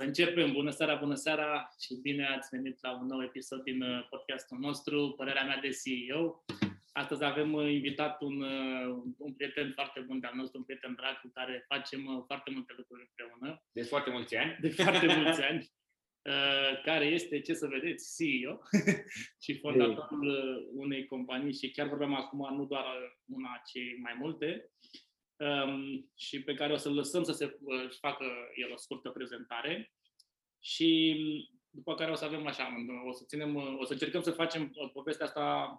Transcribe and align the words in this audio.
Să 0.00 0.04
începem. 0.04 0.52
Bună 0.52 0.70
seara, 0.70 0.94
bună 0.94 1.14
seara 1.14 1.68
și 1.80 1.94
bine 2.02 2.26
ați 2.26 2.48
venit 2.50 2.78
la 2.82 2.98
un 3.00 3.06
nou 3.06 3.22
episod 3.22 3.62
din 3.62 3.82
uh, 3.82 4.06
podcastul 4.10 4.58
nostru, 4.58 5.14
Părerea 5.16 5.44
mea 5.44 5.60
de 5.60 5.70
CEO. 5.80 6.44
Astăzi 6.92 7.24
avem 7.24 7.52
uh, 7.52 7.72
invitat 7.72 8.22
un, 8.22 8.40
uh, 8.40 9.02
un 9.18 9.32
prieten 9.32 9.72
foarte 9.74 10.00
bun 10.00 10.20
de-al 10.20 10.34
nostru, 10.34 10.58
un 10.58 10.64
prieten 10.64 10.94
drag 10.94 11.20
cu 11.20 11.30
care 11.34 11.64
facem 11.68 12.24
foarte 12.26 12.50
multe 12.50 12.74
lucruri 12.76 13.08
împreună. 13.08 13.62
De 13.72 13.82
foarte 13.82 14.10
mulți 14.10 14.36
ani. 14.36 14.56
De 14.60 14.68
foarte 14.68 15.06
mulți 15.06 15.42
ani. 15.42 15.70
care 16.88 17.04
este, 17.04 17.40
ce 17.40 17.54
să 17.54 17.66
vedeți, 17.66 18.16
CEO 18.16 18.58
și 19.42 19.58
fondatorul 19.58 20.28
unei 20.74 21.06
companii 21.06 21.54
și 21.54 21.70
chiar 21.70 21.88
vorbeam 21.88 22.14
acum 22.14 22.56
nu 22.56 22.64
doar 22.64 22.86
una, 23.26 23.62
ci 23.64 23.78
mai 24.02 24.16
multe 24.18 24.70
um, 25.38 26.10
și 26.16 26.42
pe 26.42 26.54
care 26.54 26.72
o 26.72 26.76
să-l 26.76 26.94
lăsăm 26.94 27.22
să 27.22 27.32
se 27.32 27.58
uh, 27.60 27.90
facă 28.00 28.24
el 28.54 28.72
o 28.72 28.76
scurtă 28.76 29.10
prezentare. 29.10 29.92
Și 30.60 31.16
după 31.70 31.94
care 31.94 32.10
o 32.10 32.14
să 32.14 32.24
avem 32.24 32.46
așa, 32.46 32.74
o 33.08 33.12
să 33.12 33.24
ținem, 33.26 33.56
o 33.56 33.84
să 33.84 33.92
încercăm 33.92 34.22
să 34.22 34.30
facem 34.30 34.72
uh, 34.74 34.90
povestea 34.92 35.26
asta 35.26 35.78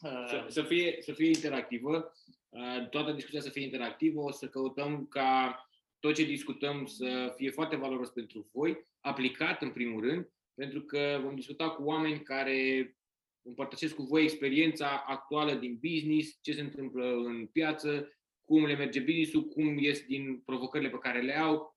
uh, 0.00 0.24
să, 0.26 0.46
să, 0.48 0.62
fie, 0.62 0.96
să 1.00 1.12
fie 1.12 1.26
interactivă, 1.26 2.12
uh, 2.48 2.88
toată 2.88 3.12
discuția 3.12 3.40
să 3.40 3.50
fie 3.50 3.62
interactivă, 3.62 4.20
o 4.20 4.30
să 4.30 4.48
căutăm 4.48 5.06
ca 5.06 5.56
tot 5.98 6.14
ce 6.14 6.24
discutăm 6.24 6.86
să 6.86 7.32
fie 7.36 7.50
foarte 7.50 7.76
valoros 7.76 8.10
pentru 8.10 8.50
voi, 8.52 8.86
aplicat 9.00 9.62
în 9.62 9.70
primul 9.70 10.00
rând, 10.00 10.32
pentru 10.54 10.82
că 10.82 11.20
vom 11.22 11.34
discuta 11.34 11.70
cu 11.70 11.82
oameni 11.82 12.22
care 12.22 12.96
împărtășesc 13.42 13.94
cu 13.94 14.02
voi 14.02 14.22
experiența 14.22 15.04
actuală 15.06 15.54
din 15.54 15.78
business, 15.82 16.38
ce 16.40 16.52
se 16.52 16.60
întâmplă 16.60 17.04
în 17.04 17.46
piață, 17.46 18.16
cum 18.52 18.66
le 18.66 18.76
merge 18.76 19.00
business 19.00 19.32
cum 19.54 19.78
ies 19.78 20.04
din 20.04 20.40
provocările 20.44 20.90
pe 20.90 20.98
care 20.98 21.20
le 21.20 21.38
au. 21.38 21.76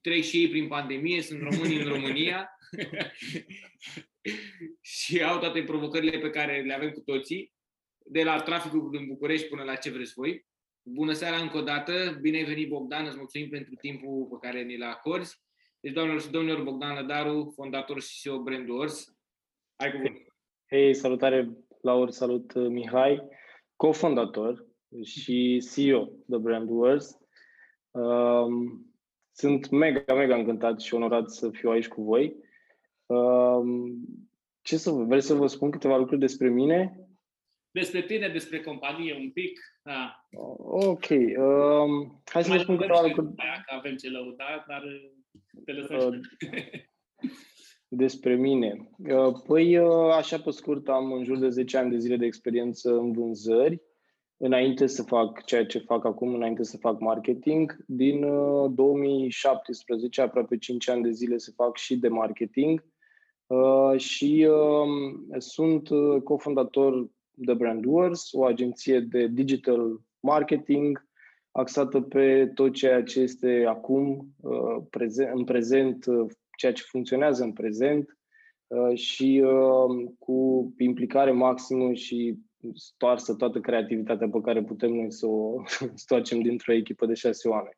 Trec 0.00 0.22
și 0.22 0.36
ei 0.36 0.48
prin 0.48 0.68
pandemie, 0.68 1.22
sunt 1.22 1.42
români 1.42 1.76
în 1.76 1.88
România 1.88 2.50
și 4.96 5.22
au 5.22 5.38
toate 5.38 5.62
provocările 5.62 6.18
pe 6.18 6.30
care 6.30 6.62
le 6.62 6.74
avem 6.74 6.90
cu 6.90 7.00
toții, 7.00 7.52
de 8.04 8.22
la 8.22 8.42
traficul 8.42 8.90
din 8.90 9.06
București 9.06 9.48
până 9.48 9.62
la 9.62 9.74
ce 9.74 9.90
vreți 9.90 10.12
voi. 10.12 10.46
Bună 10.82 11.12
seara 11.12 11.36
încă 11.36 11.56
o 11.56 11.62
dată, 11.62 12.18
bine 12.20 12.36
ai 12.36 12.44
venit 12.44 12.68
Bogdan, 12.68 13.06
îți 13.06 13.16
mulțumim 13.16 13.48
pentru 13.48 13.74
timpul 13.74 14.26
pe 14.30 14.46
care 14.46 14.62
ni 14.62 14.76
l 14.76 14.82
acorzi. 14.82 15.40
Deci, 15.80 15.92
doamnelor 15.92 16.22
și 16.22 16.30
domnilor, 16.30 16.62
Bogdan 16.62 16.94
Lădaru, 16.94 17.52
fondator 17.54 18.00
și 18.00 18.20
CEO 18.20 18.42
Brand 18.42 18.68
Wars. 18.68 19.16
Ai 19.76 19.90
cuvânt. 19.90 20.16
Hei, 20.68 20.94
salutare, 20.94 21.48
Laur, 21.80 22.10
salut 22.10 22.54
Mihai, 22.54 23.22
cofondator 23.76 24.71
și 25.02 25.64
CEO 25.74 26.08
de 26.26 26.36
Brand 26.36 26.68
Wars. 26.70 27.18
Um, 27.90 28.86
sunt 29.32 29.70
mega, 29.70 30.14
mega 30.14 30.36
încântat 30.36 30.80
și 30.80 30.94
onorat 30.94 31.30
să 31.30 31.50
fiu 31.50 31.70
aici 31.70 31.88
cu 31.88 32.02
voi. 32.02 32.36
Um, 33.06 33.94
ce 34.60 34.76
să 34.76 34.90
vă, 34.90 35.04
vreți 35.04 35.26
să 35.26 35.34
vă 35.34 35.46
spun 35.46 35.70
câteva 35.70 35.96
lucruri 35.96 36.20
despre 36.20 36.48
mine? 36.48 37.06
Despre 37.70 38.02
tine, 38.02 38.28
despre 38.28 38.60
companie 38.60 39.14
un 39.14 39.30
pic. 39.30 39.60
Da. 39.82 40.26
Ok. 40.58 41.08
Um, 41.08 42.22
hai 42.24 42.44
să 42.44 42.52
vă 42.52 42.58
spun 42.58 42.76
câteva 42.76 43.02
lucruri. 43.02 43.34
Că 43.34 43.74
avem 43.74 43.96
ce 43.96 44.10
lăuda, 44.10 44.64
dar 44.68 44.82
te 45.64 45.72
lăsăm 45.72 45.96
uh, 45.98 46.20
Despre 47.88 48.34
mine. 48.34 48.90
Uh, 48.98 49.32
păi, 49.46 49.78
uh, 49.78 50.12
așa 50.12 50.38
pe 50.38 50.50
scurt, 50.50 50.88
am 50.88 51.12
în 51.12 51.24
jur 51.24 51.38
de 51.38 51.48
10 51.48 51.76
ani 51.76 51.90
de 51.90 51.98
zile 51.98 52.16
de 52.16 52.26
experiență 52.26 52.90
în 52.90 53.12
vânzări 53.12 53.82
înainte 54.44 54.86
să 54.86 55.02
fac 55.02 55.44
ceea 55.44 55.66
ce 55.66 55.78
fac 55.78 56.04
acum, 56.04 56.34
înainte 56.34 56.62
să 56.62 56.76
fac 56.76 57.00
marketing. 57.00 57.76
Din 57.86 58.20
2017, 58.74 60.20
uh, 60.20 60.26
aproape 60.26 60.58
5 60.58 60.88
ani 60.88 61.02
de 61.02 61.10
zile, 61.10 61.38
să 61.38 61.52
fac 61.56 61.76
și 61.76 61.96
de 61.96 62.08
marketing 62.08 62.84
uh, 63.46 63.98
și 64.00 64.48
um, 64.50 65.40
sunt 65.40 65.88
uh, 65.88 66.22
cofondator 66.22 67.10
de 67.30 67.54
Brand 67.54 67.84
Wars, 67.84 68.32
o 68.32 68.44
agenție 68.44 69.00
de 69.00 69.26
digital 69.26 70.00
marketing 70.20 71.06
axată 71.50 72.00
pe 72.00 72.46
tot 72.54 72.72
ceea 72.72 73.02
ce 73.02 73.20
este 73.20 73.64
acum 73.68 74.34
în 75.32 75.44
prezent, 75.44 76.04
ceea 76.56 76.72
ce 76.72 76.82
funcționează 76.86 77.42
în 77.42 77.52
prezent 77.52 78.18
și 78.94 79.44
cu 80.18 80.72
implicare 80.78 81.30
maximă 81.30 81.92
și 81.92 82.38
stoarsă 82.74 83.34
toată 83.34 83.60
creativitatea 83.60 84.28
pe 84.28 84.40
care 84.40 84.62
putem 84.62 84.92
noi 84.92 85.12
să 85.12 85.26
o 85.26 85.62
stoarcem 86.04 86.40
dintr-o 86.40 86.72
echipă 86.72 87.06
de 87.06 87.14
șase 87.14 87.48
oameni. 87.48 87.76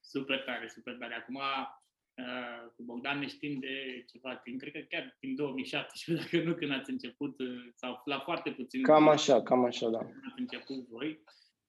Super 0.00 0.42
tare, 0.42 0.68
super 0.68 0.96
tare. 0.96 1.14
Acum, 1.14 1.34
uh, 1.34 2.70
cu 2.76 2.82
Bogdan 2.82 3.18
ne 3.18 3.26
știm 3.26 3.58
de 3.58 4.04
ceva 4.12 4.36
timp, 4.36 4.60
cred 4.60 4.72
că 4.72 4.78
chiar 4.88 5.16
din 5.20 5.34
2017, 5.34 6.14
dacă 6.20 6.48
nu 6.48 6.54
când 6.54 6.72
ați 6.72 6.90
început, 6.90 7.38
uh, 7.38 7.46
sau 7.74 8.02
la 8.04 8.18
foarte 8.18 8.50
puțin. 8.50 8.82
Cam 8.82 9.08
așa, 9.08 9.42
cam 9.42 9.64
așa, 9.64 9.88
da. 9.88 9.98
Ați 9.98 10.40
început 10.40 10.88
voi. 10.88 11.22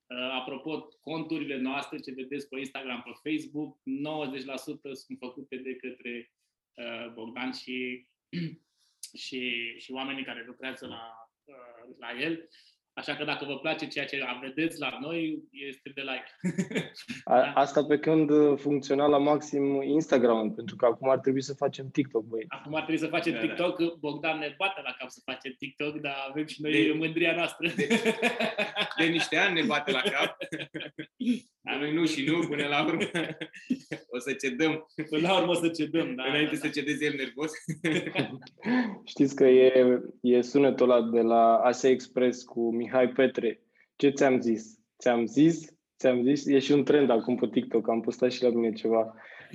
Uh, 0.08 0.31
apropo, 0.40 0.88
conturile 1.02 1.58
noastre, 1.58 2.00
ce 2.00 2.13
vedeți 2.13 2.47
pe 2.47 2.59
Instagram, 2.59 3.02
pe 3.02 3.29
Facebook, 3.29 3.78
90% 3.78 3.81
sunt 4.94 5.18
făcute 5.19 5.56
de 5.56 5.75
către 5.75 6.31
uh, 6.73 7.13
Bogdan 7.13 7.52
și, 7.52 8.08
și, 9.23 9.73
și 9.78 9.91
oamenii 9.91 10.23
care 10.23 10.44
lucrează 10.47 10.88
la 10.88 11.22
Uh, 11.22 11.31
la 12.00 12.22
el. 12.22 12.50
Așa 12.94 13.16
că 13.16 13.24
dacă 13.24 13.46
vă 13.46 13.57
place 13.57 13.88
ceea 13.88 14.06
ce 14.06 14.25
vedeți 14.41 14.79
la 14.79 14.97
noi, 15.02 15.44
este 15.52 15.91
de 15.96 16.02
like. 16.02 16.56
A, 17.24 17.52
asta 17.53 17.85
pe 17.85 18.00
când 18.00 18.29
uh, 18.29 18.57
funcționa 18.57 19.06
la 19.06 19.18
maxim 19.18 19.81
Instagram, 19.81 20.53
pentru 20.56 20.75
că 20.75 20.85
acum 20.85 21.09
ar 21.09 21.19
trebui 21.19 21.41
să 21.41 21.53
facem 21.53 21.90
TikTok, 21.90 22.24
băi. 22.24 22.46
Acum 22.47 22.75
ar 22.75 22.81
trebui 22.81 23.02
să 23.02 23.07
facem 23.07 23.34
da, 23.34 23.40
da. 23.40 23.46
TikTok, 23.46 23.79
da. 23.79 23.94
Bogdan 24.00 24.40
ne 24.40 24.56
bate 24.57 24.81
la 24.84 24.96
cap 25.00 25.09
să 25.09 25.22
facem 25.25 25.56
TikTok, 25.57 25.96
dar 25.96 26.16
avem 26.29 26.46
și 26.46 26.62
noi 26.62 26.72
de, 26.72 26.94
mândria 26.94 27.35
noastră. 27.35 27.68
De, 27.75 27.88
de 28.97 29.06
niște 29.06 29.38
ani 29.38 29.53
ne 29.53 29.66
bate 29.66 29.91
la 29.91 30.02
cap. 30.02 30.38
Dar 31.63 31.75
noi 31.75 31.94
nu 31.94 32.06
și 32.06 32.23
nu, 32.23 32.47
până 32.47 32.68
la 32.68 32.84
urmă 32.85 33.03
o 33.13 33.96
să 34.22 34.34
cedăm. 34.34 34.88
Până 35.09 35.28
la 35.28 35.38
urmă 35.40 35.52
o 35.52 35.54
să 35.54 35.68
cedăm, 35.68 36.16
da. 36.16 36.24
Înainte 36.24 36.56
da, 36.56 36.59
să 36.59 36.66
da. 36.66 36.72
cedeze 36.72 37.06
el 37.06 37.14
nervos. 37.18 37.52
Știți 39.12 39.36
că 39.36 39.44
e, 39.44 40.02
e 40.22 40.42
sunetul 40.42 40.90
ăla 40.90 41.02
de 41.02 41.22
la 41.22 41.56
Asia 41.56 41.90
Express 41.90 42.44
cu 42.44 42.76
Mihai 42.76 43.09
Petre. 43.09 43.62
Ce 43.96 44.09
ți-am 44.09 44.40
zis? 44.40 44.80
Ți-am 45.00 45.26
zis? 45.26 45.68
Ți-am 45.98 46.24
zis? 46.24 46.46
E 46.46 46.59
și 46.59 46.72
un 46.72 46.84
trend 46.84 47.09
acum 47.09 47.36
pe 47.36 47.48
TikTok, 47.48 47.90
am 47.90 48.02
postat 48.02 48.32
și 48.32 48.44
la 48.44 48.50
mine 48.50 48.72
ceva. 48.72 49.14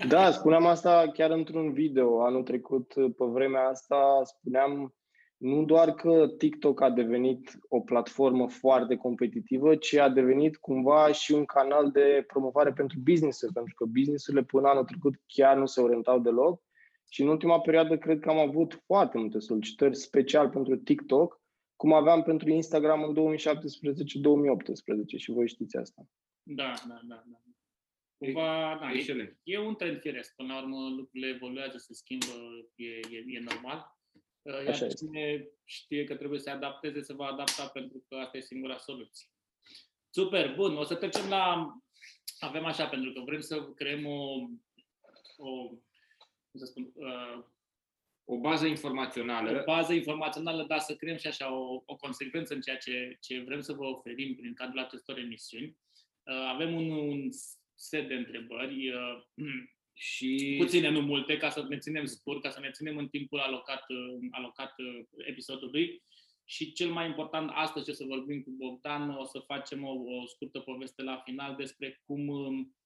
Da, 0.09 0.31
spuneam 0.31 0.67
asta 0.67 1.11
chiar 1.13 1.31
într-un 1.31 1.73
video 1.73 2.25
anul 2.25 2.43
trecut, 2.43 2.93
pe 2.95 3.25
vremea 3.25 3.69
asta, 3.69 4.21
spuneam 4.25 4.96
nu 5.37 5.65
doar 5.65 5.95
că 5.95 6.29
TikTok 6.39 6.81
a 6.81 6.91
devenit 6.91 7.59
o 7.69 7.81
platformă 7.81 8.49
foarte 8.49 8.97
competitivă, 8.97 9.77
ci 9.77 9.95
a 9.95 10.09
devenit 10.09 10.57
cumva 10.57 11.13
și 11.13 11.33
un 11.33 11.45
canal 11.45 11.91
de 11.91 12.25
promovare 12.27 12.73
pentru 12.73 12.99
business 12.99 13.41
pentru 13.53 13.75
că 13.75 13.85
businessurile 13.85 14.43
până 14.43 14.69
anul 14.69 14.85
trecut 14.85 15.15
chiar 15.27 15.57
nu 15.57 15.67
se 15.67 15.81
orientau 15.81 16.19
deloc 16.19 16.63
și 17.09 17.23
în 17.23 17.29
ultima 17.29 17.61
perioadă 17.61 17.99
cred 17.99 18.19
că 18.21 18.31
am 18.31 18.39
avut 18.39 18.83
foarte 18.87 19.19
multe 19.19 19.39
solicitări 19.39 19.97
special 19.97 20.49
pentru 20.49 20.77
TikTok, 20.77 21.41
cum 21.77 21.93
aveam 21.93 22.23
pentru 22.23 22.51
Instagram 22.51 23.03
în 23.03 23.35
2017-2018 23.37 23.39
și 25.17 25.31
voi 25.31 25.49
știți 25.49 25.77
asta. 25.77 26.07
Da, 26.43 26.75
da, 26.89 27.01
da. 27.09 27.23
da. 27.27 27.41
Cumva, 28.19 28.79
da, 28.81 28.93
e, 28.93 29.37
e 29.43 29.59
un 29.59 29.75
trend 29.75 30.01
firesc. 30.01 30.35
Până 30.35 30.53
la 30.53 30.61
urmă 30.61 30.77
lucrurile 30.97 31.33
evoluează, 31.35 31.77
se 31.79 31.95
schimbă, 31.95 32.33
e, 32.75 32.87
e, 32.87 33.25
e 33.27 33.45
normal. 33.51 33.96
Iar 34.47 34.67
Așa 34.67 34.87
cine 34.87 35.21
este. 35.21 35.53
știe 35.65 36.05
că 36.05 36.17
trebuie 36.17 36.39
să 36.39 36.45
se 36.45 36.51
adapteze, 36.51 37.03
se 37.03 37.15
va 37.15 37.27
adapta 37.27 37.67
pentru 37.67 38.05
că 38.09 38.17
asta 38.17 38.37
e 38.37 38.41
singura 38.41 38.79
soluție. 38.79 39.29
Super, 40.11 40.55
bun. 40.55 40.77
O 40.77 40.85
să 40.85 40.95
trecem 40.95 41.29
la... 41.29 41.75
Avem 42.39 42.65
așa, 42.65 42.87
pentru 42.87 43.13
că 43.13 43.21
vrem 43.21 43.41
să 43.41 43.63
creăm 43.63 44.07
o, 44.07 44.49
o 45.37 45.69
cum 46.51 46.59
să 46.59 46.65
spun, 46.65 46.93
uh, 46.95 47.45
o 48.25 48.39
bază 48.41 48.67
informațională. 48.67 49.61
O 49.61 49.65
bază 49.65 49.93
informațională, 49.93 50.65
dar 50.65 50.79
să 50.79 50.97
creăm 50.97 51.17
și 51.17 51.27
așa 51.27 51.53
o, 51.55 51.83
o 51.87 51.97
consecvență 51.97 52.55
în 52.55 52.61
ceea 52.61 52.77
ce, 52.77 53.17
ce 53.21 53.41
vrem 53.41 53.61
să 53.61 53.73
vă 53.73 53.85
oferim 53.85 54.35
prin 54.35 54.55
cadrul 54.55 54.81
acestor 54.81 55.19
emisiuni. 55.19 55.77
Uh, 56.23 56.49
avem 56.53 56.75
un, 56.75 56.91
un 56.91 57.29
set 57.75 58.09
de 58.09 58.15
întrebări. 58.15 58.93
Uh, 58.93 59.23
și 59.99 60.57
puține, 60.59 60.91
nu 60.91 61.01
multe, 61.01 61.37
ca 61.37 61.51
să 61.51 61.65
ne 61.69 61.79
ținem 61.79 62.05
scurt, 62.05 62.43
ca 62.43 62.51
să 62.51 62.61
ne 62.61 62.71
ținem 62.71 62.97
în 62.97 63.09
timpul 63.09 63.39
alocat, 63.39 63.85
alocat 64.31 64.75
uh, 64.79 65.05
episodului. 65.27 66.03
Și 66.45 66.73
cel 66.73 66.91
mai 66.91 67.07
important, 67.07 67.51
astăzi 67.55 67.85
ce 67.85 67.93
să 67.93 68.05
vorbim 68.05 68.43
cu 68.43 68.51
Bogdan, 68.51 69.11
o 69.11 69.25
să 69.25 69.39
facem 69.47 69.85
o, 69.85 69.91
o 69.91 70.27
scurtă 70.27 70.61
poveste 70.61 71.03
la 71.03 71.23
final 71.25 71.57
despre 71.57 72.03
cum, 72.07 72.29
um, 72.29 72.77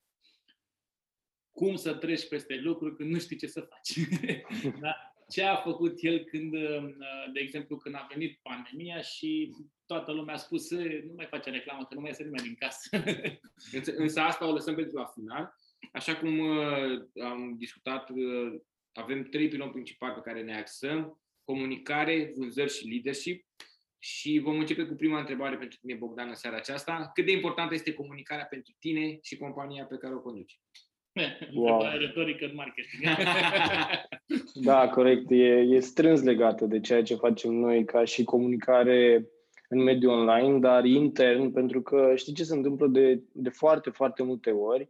cum 1.51 1.77
să 1.77 1.95
treci 1.95 2.29
peste 2.29 2.55
lucruri 2.55 2.97
când 2.97 3.11
nu 3.11 3.19
știi 3.19 3.37
ce 3.37 3.47
să 3.47 3.61
faci. 3.61 4.07
da? 4.81 4.95
Ce 5.29 5.43
a 5.43 5.57
făcut 5.57 6.03
el 6.03 6.25
când, 6.25 6.55
um, 6.55 6.97
de 7.33 7.41
exemplu, 7.41 7.77
când 7.77 7.95
a 7.95 8.07
venit 8.11 8.41
pandemia 8.43 9.01
și 9.01 9.55
toată 9.87 10.13
lumea 10.13 10.35
a 10.35 10.39
spus 10.39 10.71
nu 10.71 11.13
mai 11.17 11.27
face 11.27 11.51
reclamă, 11.51 11.85
că 11.85 11.95
nu 11.95 12.01
mai 12.01 12.11
este 12.11 12.23
nimeni 12.23 12.47
din 12.47 12.55
casă. 12.55 13.03
Însă 14.03 14.21
asta 14.21 14.49
o 14.49 14.53
lăsăm 14.53 14.75
pentru 14.75 14.97
la 14.97 15.13
final 15.15 15.55
așa 15.91 16.17
cum 16.17 16.39
uh, 16.39 17.23
am 17.23 17.55
discutat, 17.59 18.11
uh, 18.11 18.61
avem 18.93 19.23
trei 19.23 19.49
piloni 19.49 19.71
principali 19.71 20.15
pe 20.15 20.21
care 20.21 20.43
ne 20.43 20.57
axăm, 20.57 21.21
comunicare, 21.45 22.33
vânzări 22.37 22.73
și 22.73 22.89
leadership. 22.89 23.45
Și 24.03 24.41
vom 24.43 24.59
începe 24.59 24.83
cu 24.83 24.95
prima 24.95 25.19
întrebare 25.19 25.57
pentru 25.57 25.79
tine, 25.81 25.95
Bogdan, 25.95 26.29
în 26.29 26.35
seara 26.35 26.57
aceasta. 26.57 27.11
Cât 27.15 27.25
de 27.25 27.33
importantă 27.33 27.75
este 27.75 27.93
comunicarea 27.93 28.45
pentru 28.45 28.73
tine 28.79 29.19
și 29.23 29.37
compania 29.37 29.85
pe 29.85 29.97
care 29.97 30.15
o 30.15 30.21
conduci? 30.21 30.61
Wow. 31.55 31.83
retorică 31.99 32.45
în 32.45 32.55
marketing. 32.55 33.03
da, 34.69 34.89
corect. 34.89 35.31
E, 35.31 35.45
e 35.45 35.81
strâns 35.81 36.23
legată 36.23 36.67
de 36.67 36.81
ceea 36.81 37.03
ce 37.03 37.15
facem 37.15 37.53
noi 37.53 37.85
ca 37.85 38.05
și 38.05 38.25
comunicare 38.25 39.29
în 39.69 39.83
mediul 39.83 40.13
online, 40.13 40.59
dar 40.59 40.85
intern, 40.85 41.53
pentru 41.53 41.83
că 41.83 42.13
știi 42.17 42.33
ce 42.33 42.45
se 42.45 42.55
întâmplă 42.55 42.87
de, 42.87 43.23
de 43.33 43.49
foarte, 43.49 43.91
foarte 43.91 44.23
multe 44.23 44.51
ori. 44.51 44.89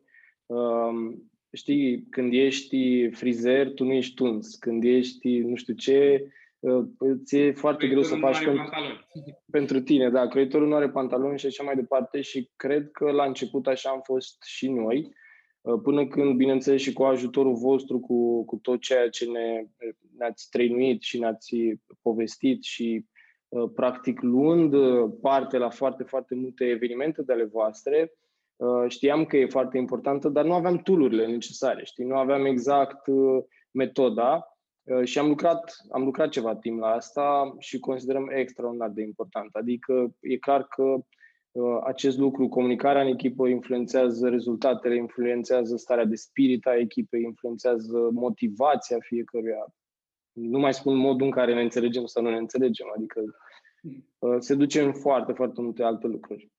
Um, 0.51 1.31
știi, 1.53 2.07
când 2.11 2.33
ești 2.33 3.09
frizer, 3.11 3.73
tu 3.73 3.85
nu 3.85 3.93
ești 3.93 4.15
tuns. 4.15 4.55
Când 4.55 4.85
ești 4.85 5.39
nu 5.39 5.55
știu 5.55 5.75
ce, 5.75 6.27
uh, 6.59 6.85
ți 7.25 7.37
e 7.37 7.53
foarte 7.53 7.89
greu 7.89 8.03
să 8.03 8.15
faci 8.15 8.45
pentru, 8.45 8.71
pentru 9.51 9.81
tine. 9.81 10.11
Da, 10.11 10.29
creatorul 10.29 10.69
nu 10.69 10.75
are 10.75 10.91
pantaloni 10.91 11.39
și 11.39 11.47
așa 11.47 11.63
mai 11.63 11.75
departe 11.75 12.21
și 12.21 12.51
cred 12.57 12.91
că 12.91 13.11
la 13.11 13.25
început 13.25 13.67
așa 13.67 13.91
am 13.91 14.01
fost 14.05 14.43
și 14.43 14.69
noi 14.69 15.13
Uh, 15.63 15.81
până 15.83 16.07
când, 16.07 16.37
bineînțeles, 16.37 16.81
și 16.81 16.93
cu 16.93 17.03
ajutorul 17.03 17.55
vostru, 17.55 18.01
cu, 18.01 18.45
cu 18.45 18.57
tot 18.57 18.81
ceea 18.81 19.09
ce 19.09 19.27
ne, 19.27 19.65
ne-ați 20.17 20.49
trăinuit 20.51 21.03
și 21.03 21.19
ne-ați 21.19 21.57
povestit 22.03 22.63
și, 22.63 23.07
uh, 23.49 23.71
practic, 23.75 24.21
luând 24.21 24.73
uh, 24.73 25.11
parte 25.21 25.59
la 25.59 25.71
foarte, 25.71 26.03
foarte 26.03 26.35
multe 26.35 26.65
evenimente 26.65 27.23
de 27.23 27.33
ale 27.33 27.45
voastre, 27.45 28.13
știam 28.89 29.25
că 29.25 29.37
e 29.37 29.47
foarte 29.47 29.79
importantă, 29.79 30.29
dar 30.29 30.45
nu 30.45 30.55
aveam 30.55 30.77
tool 30.77 31.11
necesare, 31.11 31.85
știi? 31.85 32.05
Nu 32.05 32.17
aveam 32.17 32.45
exact 32.45 33.07
metoda 33.71 34.45
și 35.05 35.19
am 35.19 35.29
lucrat, 35.29 35.77
am 35.91 36.05
lucrat 36.05 36.29
ceva 36.29 36.57
timp 36.57 36.81
la 36.81 36.89
asta 36.89 37.55
și 37.59 37.79
considerăm 37.79 38.31
extraordinar 38.31 38.91
de 38.91 39.03
important. 39.03 39.55
Adică 39.55 40.15
e 40.21 40.37
clar 40.37 40.67
că 40.67 41.05
Uh, 41.53 41.79
acest 41.85 42.19
lucru, 42.19 42.49
comunicarea 42.49 43.03
în 43.03 43.09
echipă 43.09 43.47
influențează 43.47 44.29
rezultatele, 44.29 44.95
influențează 44.95 45.77
starea 45.77 46.05
de 46.05 46.15
spirit 46.15 46.67
a 46.67 46.77
echipei, 46.77 47.23
influențează 47.23 48.09
motivația 48.13 48.97
fiecăruia. 49.01 49.75
Nu 50.33 50.59
mai 50.59 50.75
spun 50.75 50.97
modul 50.97 51.27
în 51.27 51.33
care 51.33 51.55
ne 51.55 51.61
înțelegem 51.61 52.05
sau 52.07 52.23
nu 52.23 52.31
ne 52.31 52.37
înțelegem, 52.37 52.87
adică 52.97 53.21
uh, 54.19 54.37
se 54.39 54.55
duce 54.55 54.83
în 54.83 54.93
foarte, 54.93 55.33
foarte 55.33 55.61
multe 55.61 55.83
alte 55.83 56.07
lucruri. 56.07 56.51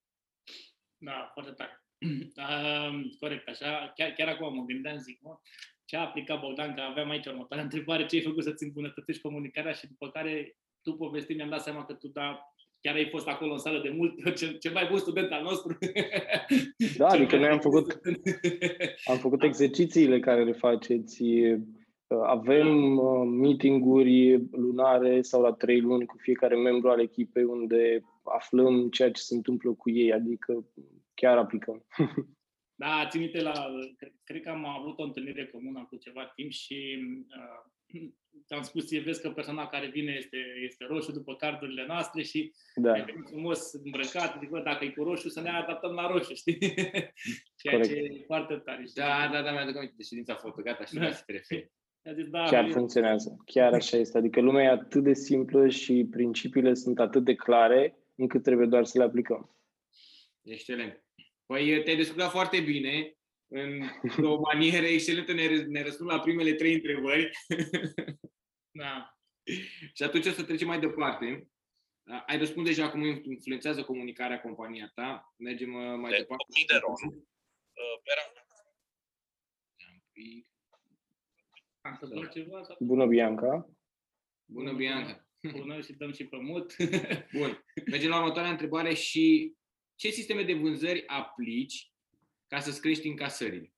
Da, 0.98 1.30
foarte 1.34 1.52
tare. 1.52 1.81
Uh, 2.36 3.02
corect, 3.20 3.48
așa, 3.48 3.92
chiar, 3.96 4.10
chiar 4.12 4.28
acum 4.28 4.56
mă 4.56 4.64
gândeam, 4.66 4.98
zic, 4.98 5.20
mă, 5.22 5.38
ce 5.86 5.98
a 5.98 6.02
aplicat 6.02 6.40
Bogdan, 6.40 6.74
că 6.74 6.82
aveam 6.82 7.10
aici 7.10 7.26
următoarea 7.26 7.66
întrebare, 7.70 8.06
ce 8.06 8.16
ai 8.16 8.22
făcut 8.22 8.44
să-ți 8.44 8.64
îmbunătățești 8.64 9.22
comunicarea 9.22 9.72
și 9.72 9.88
după 9.88 10.10
care 10.10 10.56
tu 10.82 10.94
povesti 10.94 11.34
mi-am 11.34 11.50
dat 11.50 11.62
seama 11.62 11.86
că 11.86 11.94
tu 11.94 12.08
da, 12.08 12.54
chiar 12.82 12.96
ai 12.96 13.10
fost 13.10 13.28
acolo 13.28 13.52
în 13.52 13.58
sală 13.58 13.82
de 13.82 13.90
mult, 13.90 14.14
cel, 14.40 14.58
cel 14.58 14.74
mai 14.74 14.88
bun 14.90 15.00
student 15.00 15.32
al 15.32 15.44
nostru. 15.44 15.78
Da, 16.98 17.08
adică 17.08 17.38
noi 17.38 17.48
am 17.48 17.60
făcut, 17.60 18.00
am 19.06 19.18
făcut 19.18 19.44
exercițiile 19.44 20.20
care 20.20 20.44
le 20.44 20.52
faceți. 20.52 21.24
Avem 22.24 22.98
uh, 22.98 23.28
meetinguri 23.40 24.42
lunare 24.52 25.22
sau 25.22 25.42
la 25.42 25.52
trei 25.52 25.80
luni 25.80 26.06
cu 26.06 26.16
fiecare 26.18 26.56
membru 26.56 26.90
al 26.90 27.00
echipei 27.00 27.44
unde 27.44 28.04
aflăm 28.24 28.90
ceea 28.90 29.12
ce 29.12 29.22
se 29.22 29.36
întâmplă 29.36 29.72
cu 29.72 29.90
ei, 29.90 30.14
adică 30.14 30.66
chiar 31.22 31.38
aplicăm. 31.38 31.86
Da, 32.84 33.08
țin 33.10 33.20
minte 33.20 33.42
la, 33.42 33.54
cred 34.24 34.42
că 34.42 34.50
am 34.50 34.66
avut 34.66 35.00
o 35.00 35.04
întâlnire 35.04 35.46
comună 35.48 35.86
cu 35.90 35.96
ceva 35.96 36.32
timp 36.36 36.52
și 36.52 37.00
uh, 37.38 38.10
ți-am 38.46 38.62
spus, 38.62 39.04
vezi 39.04 39.22
că 39.22 39.30
persoana 39.30 39.68
care 39.68 39.88
vine 39.88 40.14
este, 40.18 40.38
este 40.64 40.86
roșu 40.86 41.12
după 41.12 41.36
cardurile 41.36 41.86
noastre 41.88 42.22
și 42.22 42.52
da. 42.76 42.98
e 42.98 43.06
frumos 43.30 43.74
îmbrăcat, 43.74 44.36
adică 44.36 44.62
dacă 44.64 44.86
e 44.86 44.90
cu 44.90 45.04
roșu 45.04 45.30
să 45.30 45.42
ne 45.42 45.50
adaptăm 45.50 45.92
la 45.92 46.08
roșu, 46.08 46.34
știi? 46.34 46.58
Ceea 47.62 47.74
Corect. 47.74 47.88
ce 47.88 47.96
e 47.96 48.24
foarte 48.26 48.56
tare. 48.56 48.86
Știi? 48.86 49.02
Da, 49.02 49.30
da, 49.32 49.42
da, 49.42 49.52
mi-aduc 49.52 49.76
aminte 49.76 49.96
de 49.98 50.04
ședința 50.04 50.36
foto, 50.36 50.62
gata, 50.62 50.86
și 50.86 50.94
da. 50.94 51.12
să 51.12 51.24
te 51.26 51.32
referi. 51.32 51.72
Zis, 52.16 52.30
da, 52.30 52.44
Chiar 52.44 52.66
eu... 52.66 52.72
funcționează. 52.72 53.38
Chiar 53.46 53.74
așa 53.74 53.98
este. 53.98 54.18
Adică 54.18 54.42
lumea 54.42 54.64
e 54.64 54.68
atât 54.68 55.04
de 55.04 55.14
simplă 55.14 55.68
și 55.68 56.08
principiile 56.12 56.74
sunt 56.74 57.00
atât 57.00 57.24
de 57.24 57.36
clare 57.36 57.98
încât 58.16 58.44
trebuie 58.44 58.68
doar 58.68 58.86
să 58.86 58.98
le 58.98 59.04
aplicăm. 59.04 59.56
Excelent. 60.42 61.04
Păi 61.52 61.84
te-ai 61.84 61.96
descurcat 61.96 62.32
foarte 62.32 62.60
bine 62.60 63.16
în 63.48 63.82
o 64.32 64.40
manieră 64.40 64.86
excelentă 64.86 65.34
ne, 65.34 65.48
ne 65.48 65.84
răspund 65.84 66.10
la 66.10 66.20
primele 66.20 66.54
trei 66.54 66.74
întrebări. 66.74 67.30
da. 68.82 69.18
Și 69.94 70.04
atunci 70.04 70.26
o 70.26 70.32
să 70.32 70.44
trecem 70.44 70.68
mai 70.68 70.80
departe. 70.80 71.48
Ai 72.26 72.38
răspuns 72.38 72.68
deja 72.68 72.90
cum 72.90 73.04
influențează 73.04 73.84
comunicarea 73.84 74.42
compania 74.42 74.92
ta. 74.94 75.34
Mergem 75.38 75.74
uh, 75.74 75.98
mai 75.98 76.12
de 76.12 76.18
departe. 76.18 76.46
Mideron. 76.56 76.94
Uh, 76.94 77.98
Bună, 82.80 83.06
Bianca! 83.06 83.70
Bună, 84.46 84.74
Bianca! 84.74 85.26
Bună 85.52 85.82
și 85.82 85.94
dăm 85.94 86.12
și 86.12 86.28
pe 86.28 86.38
mut. 86.38 86.76
Bun. 87.38 87.64
Mergem 87.86 88.10
la 88.10 88.18
următoarea 88.18 88.52
întrebare 88.52 88.94
și 88.94 89.56
ce 90.02 90.10
sisteme 90.10 90.44
de 90.44 90.54
vânzări 90.54 91.04
aplici 91.08 91.92
ca 92.48 92.60
să-ți 92.60 92.82
crești 92.82 93.08
încasările? 93.08 93.74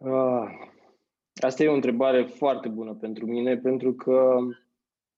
Uh, 0.00 0.44
asta 1.34 1.62
e 1.62 1.68
o 1.68 1.74
întrebare 1.74 2.24
foarte 2.24 2.68
bună 2.68 2.94
pentru 2.94 3.26
mine, 3.26 3.56
pentru 3.56 3.94
că 3.94 4.36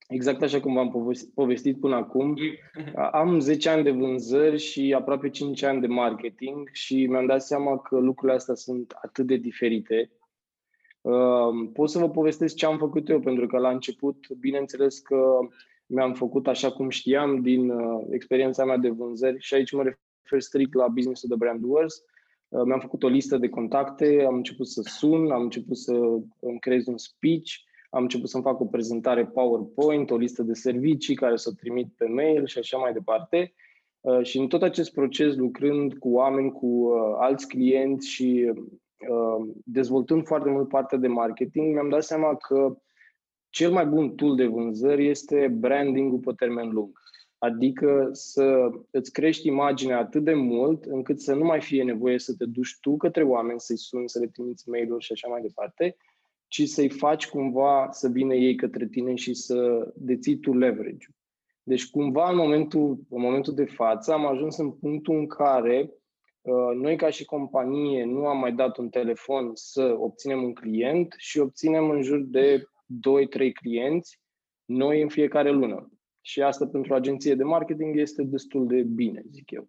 exact 0.08 0.43
așa 0.43 0.61
cum 0.61 0.75
v-am 0.75 1.14
povestit 1.35 1.81
până 1.81 1.94
acum, 1.94 2.37
am 3.12 3.38
10 3.38 3.69
ani 3.69 3.82
de 3.82 3.91
vânzări 3.91 4.58
și 4.58 4.94
aproape 4.97 5.31
5 5.31 5.62
ani 5.62 5.81
de 5.81 5.87
marketing 5.87 6.69
și 6.73 7.06
mi-am 7.06 7.26
dat 7.26 7.43
seama 7.43 7.79
că 7.79 7.99
lucrurile 7.99 8.37
astea 8.37 8.55
sunt 8.55 8.93
atât 9.02 9.26
de 9.26 9.37
diferite. 9.37 10.11
Uh, 11.00 11.70
pot 11.73 11.90
să 11.90 11.99
vă 11.99 12.11
povestesc 12.11 12.55
ce 12.55 12.67
am 12.67 12.79
făcut 12.79 13.08
eu, 13.08 13.20
pentru 13.20 13.47
că 13.47 13.58
la 13.58 13.70
început, 13.70 14.29
bineînțeles 14.29 14.99
că 14.99 15.38
mi-am 15.94 16.12
făcut 16.12 16.46
așa 16.46 16.73
cum 16.73 16.88
știam 16.88 17.41
din 17.41 17.70
uh, 17.70 18.06
experiența 18.11 18.64
mea 18.64 18.76
de 18.76 18.88
vânzări 18.88 19.37
și 19.41 19.55
aici 19.55 19.73
mă 19.73 19.82
refer 19.82 19.99
refer 20.25 20.41
strict 20.41 20.75
la 20.75 20.88
business 20.88 21.26
de 21.26 21.35
brand 21.37 21.62
wars. 21.64 22.02
Uh, 22.49 22.62
mi-am 22.64 22.81
făcut 22.81 23.02
o 23.02 23.08
listă 23.08 23.37
de 23.37 23.49
contacte, 23.49 24.25
am 24.26 24.35
început 24.35 24.69
să 24.69 24.82
sun, 24.85 25.31
am 25.31 25.43
început 25.43 25.76
să 25.76 25.93
îmi 26.41 26.58
creez 26.61 26.87
un 26.87 26.99
speech, 26.99 27.50
am 27.90 28.02
început 28.02 28.28
să-mi 28.28 28.42
fac 28.42 28.61
o 28.61 28.66
prezentare 28.66 29.26
PowerPoint, 29.26 30.11
o 30.11 30.16
listă 30.16 30.42
de 30.42 30.52
servicii 30.52 31.14
care 31.14 31.37
să 31.37 31.49
o 31.52 31.57
trimit 31.61 31.88
pe 31.97 32.07
mail 32.07 32.47
și 32.47 32.59
așa 32.59 32.76
mai 32.76 32.92
departe. 32.92 33.54
Uh, 34.00 34.23
și 34.23 34.38
în 34.38 34.49
tot 34.49 34.62
acest 34.62 34.92
proces, 34.92 35.35
lucrând 35.35 35.95
cu 35.99 36.09
oameni, 36.09 36.52
cu 36.52 36.66
uh, 36.66 37.16
alți 37.19 37.49
clienți 37.49 38.09
și 38.09 38.52
dezvoltând 39.64 40.26
foarte 40.26 40.50
mult 40.50 40.69
partea 40.69 40.99
de 40.99 41.09
marketing, 41.09 41.73
mi-am 41.73 41.88
dat 41.88 42.02
seama 42.02 42.37
că 42.37 42.76
cel 43.54 43.70
mai 43.73 43.87
bun 43.87 44.14
tool 44.14 44.37
de 44.37 44.46
vânzări 44.46 45.08
este 45.08 45.49
branding-ul 45.58 46.18
pe 46.18 46.32
termen 46.37 46.68
lung. 46.68 47.00
Adică 47.38 48.08
să 48.12 48.70
îți 48.90 49.12
crești 49.12 49.46
imaginea 49.46 49.99
atât 49.99 50.25
de 50.25 50.34
mult 50.34 50.84
încât 50.84 51.20
să 51.20 51.34
nu 51.34 51.44
mai 51.44 51.61
fie 51.61 51.82
nevoie 51.82 52.18
să 52.18 52.34
te 52.34 52.44
duci 52.44 52.78
tu 52.80 52.96
către 52.96 53.23
oameni, 53.23 53.61
să-i 53.61 53.78
suni, 53.78 54.08
să 54.08 54.18
le 54.18 54.26
trimiți 54.26 54.68
mail-uri 54.68 55.04
și 55.04 55.12
așa 55.12 55.28
mai 55.28 55.40
departe, 55.40 55.96
ci 56.49 56.68
să-i 56.68 56.88
faci 56.88 57.28
cumva 57.28 57.88
să 57.90 58.08
vină 58.08 58.34
ei 58.34 58.54
către 58.54 58.87
tine 58.87 59.14
și 59.14 59.34
să 59.34 59.88
deții 59.94 60.38
tu 60.38 60.56
leverage 60.56 61.06
Deci 61.62 61.90
cumva 61.90 62.30
în 62.30 62.37
momentul, 62.37 62.99
în 63.11 63.20
momentul 63.20 63.54
de 63.54 63.64
față 63.64 64.12
am 64.12 64.26
ajuns 64.26 64.56
în 64.56 64.70
punctul 64.70 65.16
în 65.16 65.26
care 65.26 65.90
uh, 66.40 66.76
noi 66.76 66.96
ca 66.96 67.11
și 67.11 67.25
companie 67.25 68.04
nu 68.04 68.26
am 68.26 68.38
mai 68.38 68.52
dat 68.52 68.76
un 68.76 68.88
telefon 68.88 69.50
să 69.54 69.96
obținem 69.99 70.42
un 70.42 70.54
client 70.54 71.14
și 71.16 71.38
obținem 71.38 71.90
în 71.90 72.02
jur 72.02 72.20
de 72.20 72.64
2-3 72.87 73.53
clienți 73.53 74.21
noi 74.64 75.03
în 75.03 75.09
fiecare 75.09 75.50
lună. 75.50 75.88
Și 76.21 76.43
asta 76.43 76.67
pentru 76.67 76.93
o 76.93 76.97
agenție 76.97 77.35
de 77.35 77.45
marketing 77.45 77.99
este 77.99 78.23
destul 78.23 78.67
de 78.67 78.83
bine, 78.83 79.23
zic 79.31 79.50
eu. 79.50 79.69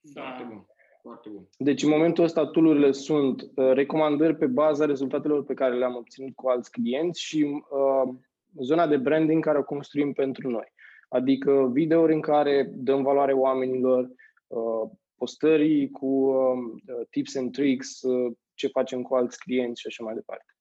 Da. 0.00 0.22
Foarte 0.22 0.42
bun. 0.42 0.66
Foarte 1.02 1.28
bun. 1.28 1.48
Deci, 1.58 1.82
în 1.82 1.88
momentul 1.88 2.24
ăsta, 2.24 2.46
tool 2.46 2.92
sunt 2.92 3.42
uh, 3.42 3.72
recomandări 3.72 4.36
pe 4.36 4.46
baza 4.46 4.84
rezultatelor 4.84 5.44
pe 5.44 5.54
care 5.54 5.78
le-am 5.78 5.96
obținut 5.96 6.34
cu 6.34 6.48
alți 6.48 6.70
clienți 6.70 7.20
și 7.20 7.42
uh, 7.42 8.14
zona 8.60 8.86
de 8.86 8.96
branding 8.96 9.44
care 9.44 9.58
o 9.58 9.64
construim 9.64 10.12
pentru 10.12 10.50
noi. 10.50 10.72
Adică 11.08 11.70
videouri 11.72 12.14
în 12.14 12.20
care 12.20 12.70
dăm 12.74 13.02
valoare 13.02 13.32
oamenilor, 13.32 14.10
uh, 14.46 14.90
postării 15.16 15.90
cu 15.90 16.06
uh, 16.06 17.06
tips 17.10 17.36
and 17.36 17.52
tricks, 17.52 18.02
uh, 18.02 18.32
ce 18.54 18.68
facem 18.68 19.02
cu 19.02 19.14
alți 19.14 19.38
clienți 19.38 19.80
și 19.80 19.86
așa 19.86 20.04
mai 20.04 20.14
departe. 20.14 20.52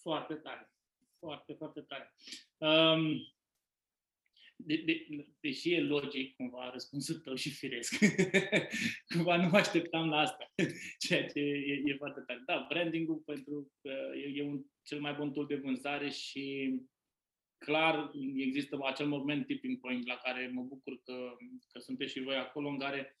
Foarte 0.00 0.34
tare. 0.34 0.72
Foarte, 1.18 1.52
foarte 1.52 1.80
tare. 1.80 2.14
Um, 2.58 3.32
de, 4.56 4.82
de, 4.86 5.06
deși 5.40 5.74
e 5.74 5.80
logic 5.80 6.36
cumva 6.36 6.70
răspunsul 6.72 7.14
tău 7.14 7.34
și 7.34 7.50
firesc, 7.50 7.98
cumva 9.14 9.36
nu 9.36 9.48
mă 9.48 9.56
așteptam 9.56 10.08
la 10.08 10.16
asta, 10.16 10.52
ceea 11.06 11.26
ce 11.26 11.38
e, 11.40 11.82
e 11.84 11.96
foarte 11.96 12.20
tare. 12.26 12.42
Da, 12.46 12.66
branding-ul 12.68 13.22
pentru 13.26 13.72
e, 14.14 14.40
e 14.40 14.42
un 14.42 14.62
cel 14.82 15.00
mai 15.00 15.14
bun 15.18 15.32
tool 15.32 15.46
de 15.46 15.54
vânzare 15.64 16.10
și 16.10 16.74
clar 17.58 18.10
există 18.34 18.78
acel 18.82 19.06
moment 19.06 19.46
tipping 19.46 19.80
point 19.80 20.06
la 20.06 20.14
care 20.14 20.50
mă 20.54 20.62
bucur 20.62 21.00
că, 21.04 21.36
că 21.72 21.78
sunteți 21.78 22.12
și 22.12 22.22
voi 22.22 22.36
acolo 22.36 22.68
în 22.68 22.78
care 22.78 23.18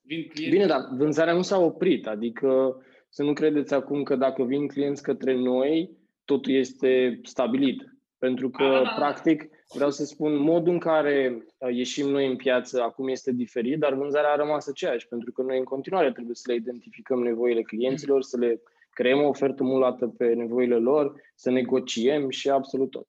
vin 0.00 0.28
clienți. 0.28 0.56
Bine, 0.56 0.66
dar 0.66 0.80
vânzarea 0.96 1.34
nu 1.34 1.42
s-a 1.42 1.58
oprit, 1.58 2.06
adică 2.06 2.76
să 3.08 3.22
nu 3.22 3.32
credeți 3.32 3.74
acum 3.74 4.02
că 4.02 4.16
dacă 4.16 4.44
vin 4.44 4.68
clienți 4.68 5.02
către 5.02 5.34
noi, 5.34 6.03
totul 6.24 6.52
este 6.52 7.20
stabilit. 7.22 7.94
Pentru 8.18 8.50
că, 8.50 8.62
a, 8.62 8.80
ah. 8.80 8.94
practic, 8.96 9.48
vreau 9.74 9.90
să 9.90 10.04
spun, 10.04 10.36
modul 10.36 10.72
în 10.72 10.78
care 10.78 11.44
uh, 11.58 11.74
ieșim 11.74 12.08
noi 12.08 12.26
în 12.26 12.36
piață 12.36 12.82
acum 12.82 13.08
este 13.08 13.32
diferit, 13.32 13.78
dar 13.78 13.94
vânzarea 13.94 14.32
a 14.32 14.36
rămas 14.36 14.66
aceeași, 14.66 15.08
pentru 15.08 15.32
că 15.32 15.42
noi 15.42 15.58
în 15.58 15.64
continuare 15.64 16.12
trebuie 16.12 16.34
să 16.34 16.44
le 16.46 16.54
identificăm 16.54 17.22
nevoile 17.22 17.62
clienților, 17.62 18.22
să 18.22 18.38
le 18.38 18.60
creăm 18.90 19.22
o 19.22 19.28
ofertă 19.28 19.62
mulată 19.62 20.06
pe 20.06 20.32
nevoile 20.32 20.76
lor, 20.76 21.20
să 21.34 21.50
negociem 21.50 22.30
și 22.30 22.50
absolut 22.50 22.90
tot. 22.90 23.08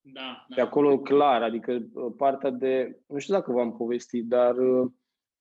Da, 0.00 0.46
da. 0.48 0.54
De 0.54 0.60
acolo 0.60 0.98
clar, 0.98 1.42
adică 1.42 1.72
uh, 1.72 2.12
partea 2.16 2.50
de, 2.50 3.00
nu 3.06 3.18
știu 3.18 3.34
dacă 3.34 3.52
v-am 3.52 3.76
povestit, 3.76 4.26
dar 4.26 4.56
uh, 4.56 4.90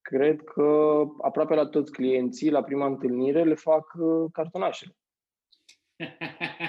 cred 0.02 0.42
că 0.42 1.02
aproape 1.22 1.56
la 1.56 1.66
toți 1.66 1.92
clienții, 1.92 2.52
la 2.52 2.64
prima 2.64 2.86
întâlnire, 2.86 3.44
le 3.44 3.54
fac 3.54 3.86
cartonașele. 4.32 4.96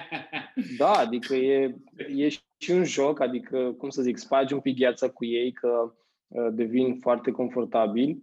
Da, 0.77 0.93
adică 0.93 1.35
e, 1.35 1.75
e 2.15 2.29
și 2.29 2.71
un 2.71 2.85
joc, 2.85 3.21
adică, 3.21 3.75
cum 3.79 3.89
să 3.89 4.03
zic, 4.03 4.17
spargi 4.17 4.55
un 4.55 4.61
pic 4.61 4.79
gheața 4.79 5.09
cu 5.09 5.25
ei, 5.25 5.53
că 5.53 5.95
uh, 6.29 6.49
devin 6.53 6.99
foarte 6.99 7.31
confortabili, 7.31 8.19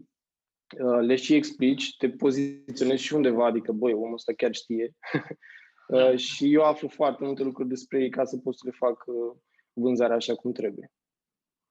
uh, 0.80 1.00
le 1.02 1.16
și 1.16 1.34
explici, 1.34 1.98
te 1.98 2.10
poziționezi 2.10 3.04
și 3.04 3.14
undeva, 3.14 3.46
adică, 3.46 3.72
băi, 3.72 3.94
omul 3.94 4.14
ăsta 4.14 4.34
chiar 4.34 4.54
știe. 4.54 4.96
uh, 5.88 6.18
și 6.18 6.54
eu 6.54 6.64
aflu 6.64 6.88
foarte 6.88 7.26
multe 7.26 7.44
lucruri 7.44 7.70
despre 7.70 8.02
ei 8.02 8.10
ca 8.10 8.26
să 8.26 8.38
pot 8.38 8.58
să 8.58 8.62
le 8.66 8.72
fac 8.78 9.04
uh, 9.06 9.38
vânzarea 9.74 10.16
așa 10.16 10.36
cum 10.36 10.52
trebuie. 10.52 10.92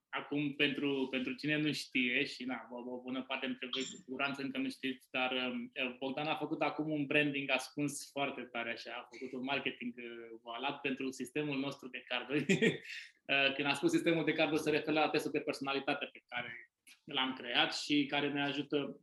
Acum, 0.09 0.53
pentru, 0.53 1.09
pentru 1.11 1.33
cine 1.33 1.57
nu 1.57 1.73
știe, 1.73 2.25
și 2.25 2.45
na, 2.45 2.69
o, 2.71 2.95
o 2.95 3.01
bună 3.01 3.23
parte 3.23 3.47
dintre 3.47 3.69
voi 3.73 3.83
cu 3.83 3.97
siguranță 3.97 4.43
încă 4.43 4.59
nu 4.59 4.71
știți, 4.71 5.07
dar 5.11 5.33
uh, 5.33 5.97
Bogdan 5.99 6.27
a 6.27 6.35
făcut 6.35 6.61
acum 6.63 6.91
un 6.91 7.07
branding 7.07 7.51
ascuns 7.51 8.11
foarte 8.11 8.43
tare, 8.43 8.71
așa, 8.71 8.91
a 8.95 9.09
făcut 9.11 9.33
un 9.33 9.45
marketing 9.45 9.95
uh, 9.97 10.39
voalat 10.43 10.81
pentru 10.81 11.11
sistemul 11.11 11.59
nostru 11.59 11.89
de 11.89 12.05
carduri. 12.09 12.45
uh, 12.53 13.55
când 13.55 13.69
a 13.69 13.73
spus 13.73 13.91
sistemul 13.91 14.25
de 14.25 14.33
carduri, 14.33 14.63
se 14.63 14.71
referă 14.71 14.93
la 15.01 15.09
testul 15.09 15.31
de 15.31 15.41
personalitate 15.41 16.09
pe 16.13 16.23
care 16.29 16.71
l-am 17.05 17.33
creat 17.33 17.75
și 17.75 18.07
care 18.07 18.33
ne 18.33 18.43
ajută 18.43 19.01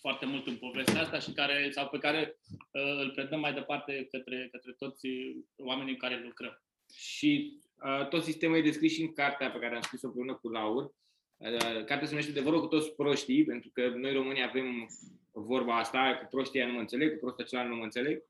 foarte 0.00 0.26
mult 0.26 0.46
în 0.46 0.56
povestea 0.56 1.00
asta 1.00 1.18
și 1.18 1.32
care, 1.32 1.70
sau 1.70 1.88
pe 1.88 1.98
care 1.98 2.36
uh, 2.70 2.98
îl 2.98 3.10
predăm 3.10 3.40
mai 3.40 3.54
departe 3.54 4.08
către, 4.10 4.48
către 4.52 4.72
toți 4.72 5.08
oamenii 5.56 5.92
cu 5.92 5.98
care 5.98 6.22
lucrăm. 6.22 6.62
Și 6.94 7.60
Uh, 7.60 7.65
tot 8.08 8.22
sistemul 8.22 8.56
e 8.56 8.62
descris 8.62 8.92
și 8.92 9.02
în 9.02 9.12
cartea 9.12 9.50
pe 9.50 9.58
care 9.58 9.74
am 9.74 9.80
scris-o 9.80 10.06
împreună 10.06 10.34
cu 10.34 10.48
Laur. 10.48 10.94
Uh, 11.36 11.84
cartea 11.84 12.04
se 12.04 12.08
numește 12.08 12.32
De 12.32 12.40
vorbă 12.40 12.60
cu 12.60 12.66
toți 12.66 12.94
proștii, 12.94 13.44
pentru 13.44 13.70
că 13.72 13.88
noi 13.88 14.12
românii 14.12 14.42
avem 14.42 14.86
vorba 15.32 15.78
asta, 15.78 16.18
cu 16.20 16.26
proștii 16.30 16.64
nu 16.64 16.72
mă 16.72 16.80
înțeleg, 16.80 17.12
cu 17.12 17.18
prostul 17.18 17.44
acela 17.44 17.64
nu 17.64 17.76
mă 17.76 17.82
înțeleg. 17.82 18.22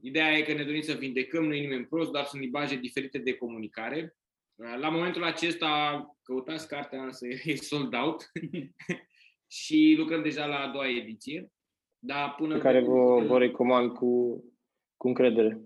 Ideea 0.00 0.32
e 0.32 0.42
că 0.42 0.52
ne 0.52 0.64
dorim 0.64 0.80
să 0.80 0.92
vindecăm, 0.92 1.44
nu 1.44 1.54
e 1.54 1.60
nimeni 1.60 1.86
prost, 1.86 2.10
doar 2.10 2.24
sunt 2.24 2.42
libaje 2.42 2.76
diferite 2.76 3.18
de 3.18 3.36
comunicare. 3.36 4.16
Uh, 4.54 4.76
la 4.78 4.88
momentul 4.88 5.24
acesta, 5.24 6.04
căutați 6.22 6.68
cartea, 6.68 7.02
însă 7.02 7.26
e 7.44 7.54
sold 7.54 7.94
out 7.94 8.32
și 9.60 9.94
lucrăm 9.98 10.22
deja 10.22 10.46
la 10.46 10.58
a 10.58 10.70
doua 10.70 10.88
ediție. 10.88 11.50
Dar 11.98 12.34
până 12.34 12.54
pe 12.54 12.60
care 12.60 12.80
vă, 12.80 13.24
vă 13.26 13.38
recomand 13.38 13.92
cu, 13.92 14.44
cu 14.96 15.08
încredere. 15.08 15.60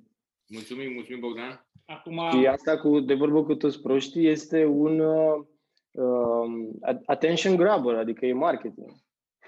Mulțumim, 0.47 0.93
mulțumim 0.93 1.21
Bogdan. 1.21 1.70
Acum... 1.91 2.31
Și 2.31 2.47
asta 2.47 2.79
cu 2.79 3.01
de 3.01 3.15
vorbă 3.15 3.43
cu 3.45 3.55
toți 3.55 3.81
proștii 3.81 4.27
este 4.27 4.65
un 4.65 5.01
uh, 5.01 5.47
um, 5.91 6.79
attention 7.07 7.57
grabber, 7.57 7.95
adică 7.95 8.27
e 8.27 8.33
marketing. 8.33 8.91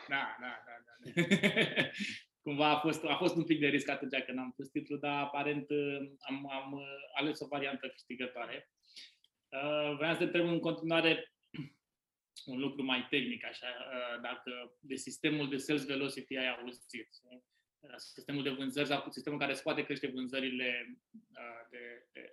Da, 0.09 0.37
da, 0.41 0.63
da. 0.67 0.75
da. 1.05 1.83
Cumva 2.43 2.69
a 2.69 2.79
fost, 2.79 3.05
a 3.05 3.15
fost 3.15 3.37
un 3.37 3.45
pic 3.45 3.61
de 3.61 3.67
risc 3.67 3.89
atunci 3.89 4.23
când 4.27 4.39
am 4.39 4.53
pus 4.57 4.69
titlul, 4.69 4.99
dar 4.99 5.23
aparent 5.23 5.71
uh, 5.71 6.11
am, 6.19 6.51
am 6.51 6.73
uh, 6.73 6.83
ales 7.15 7.41
o 7.41 7.47
variantă 7.47 7.89
câștigătoare. 7.89 8.71
Uh, 9.49 9.97
vreau 9.97 10.13
să 10.13 10.19
te 10.19 10.25
întreb 10.25 10.47
în 10.47 10.61
continuare 10.61 11.33
un 12.53 12.59
lucru 12.59 12.85
mai 12.85 13.07
tehnic, 13.11 13.45
așa, 13.45 13.67
uh, 13.67 14.21
dacă 14.23 14.77
de 14.81 14.95
sistemul 14.95 15.49
de 15.49 15.57
sales 15.57 15.85
velocity 15.85 16.37
ai 16.37 16.57
auzit. 16.61 17.09
Sistemul 17.97 18.43
de 18.43 18.51
vânzări 18.51 18.87
sau 18.87 19.11
sistemul 19.11 19.39
care 19.39 19.55
scoate 19.55 19.85
crește 19.85 20.07
vânzările 20.07 20.99
uh, 21.13 21.69
de, 21.71 22.07
de, 22.13 22.33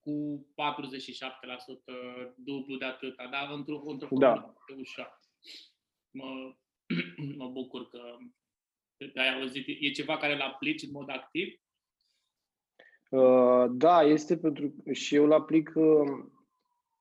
cu 0.00 0.46
47%, 0.50 2.34
dublu 2.36 2.76
de 2.76 2.84
atâta, 2.84 3.28
dar 3.30 3.50
într-o, 3.52 3.82
într-o 3.84 4.08
da. 4.10 4.54
ușor. 4.76 5.20
Mă, 6.10 6.54
mă 7.38 7.48
bucur 7.48 7.88
că 7.88 8.00
ai 9.14 9.34
auzit. 9.34 9.66
E 9.80 9.90
ceva 9.90 10.16
care 10.16 10.34
îl 10.34 10.40
aplici 10.40 10.82
în 10.82 10.90
mod 10.92 11.10
activ? 11.10 11.60
Uh, 13.10 13.64
da, 13.70 14.02
este 14.02 14.38
pentru 14.38 14.74
și 14.92 15.14
eu 15.14 15.24
îl 15.24 15.32
aplic 15.32 15.72
uh, 15.74 16.24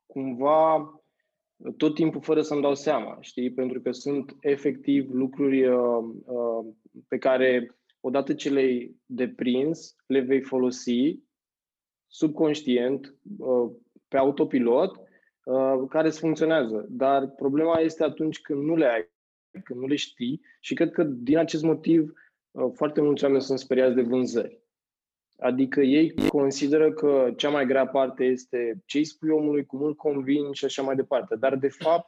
cumva 0.06 0.96
tot 1.78 1.96
timpul 1.96 2.22
fără 2.22 2.42
să-mi 2.42 2.62
dau 2.62 2.76
seama, 2.76 3.18
știi? 3.22 3.52
Pentru 3.52 3.82
că 3.82 3.92
sunt 3.92 4.36
efectiv 4.40 5.10
lucruri 5.12 5.68
uh, 5.68 6.04
uh, 6.26 6.66
pe 7.08 7.18
care 7.18 7.76
odată 8.02 8.34
ce 8.34 8.50
le-ai 8.50 8.96
deprins, 9.06 9.96
le 10.06 10.20
vei 10.20 10.42
folosi 10.42 11.20
subconștient, 12.08 13.16
uh, 13.38 13.72
pe 14.08 14.18
autopilot, 14.18 14.98
uh, 15.44 15.88
care 15.90 16.08
îți 16.08 16.20
funcționează. 16.20 16.86
Dar 16.90 17.28
problema 17.28 17.80
este 17.80 18.04
atunci 18.04 18.42
când 18.42 18.64
nu 18.64 18.76
le 18.76 18.86
ai, 18.86 19.10
când 19.64 19.80
nu 19.80 19.88
le 19.88 19.96
știi 19.96 20.42
și 20.60 20.74
cred 20.74 20.92
că 20.92 21.04
din 21.04 21.38
acest 21.38 21.64
motiv 21.64 22.14
uh, 22.52 22.72
foarte 22.74 23.02
mulți 23.02 23.24
oameni 23.24 23.42
sunt 23.42 23.60
speriați 23.60 23.96
de 23.96 24.02
vânzări. 24.02 24.60
Adică 25.38 25.82
ei 25.82 26.14
consideră 26.28 26.94
că 26.94 27.34
cea 27.38 27.50
mai 27.50 27.66
grea 27.66 27.88
parte 27.88 28.24
este 28.24 28.82
ce 28.86 28.98
îi 28.98 29.04
spui 29.04 29.30
omului, 29.30 29.66
cum 29.66 29.82
îl 29.82 29.96
convin 29.96 30.52
și 30.52 30.66
așa 30.66 30.82
mai 30.82 30.96
departe. 30.96 31.36
Dar, 31.36 31.56
de 31.56 31.68
fapt, 31.68 32.08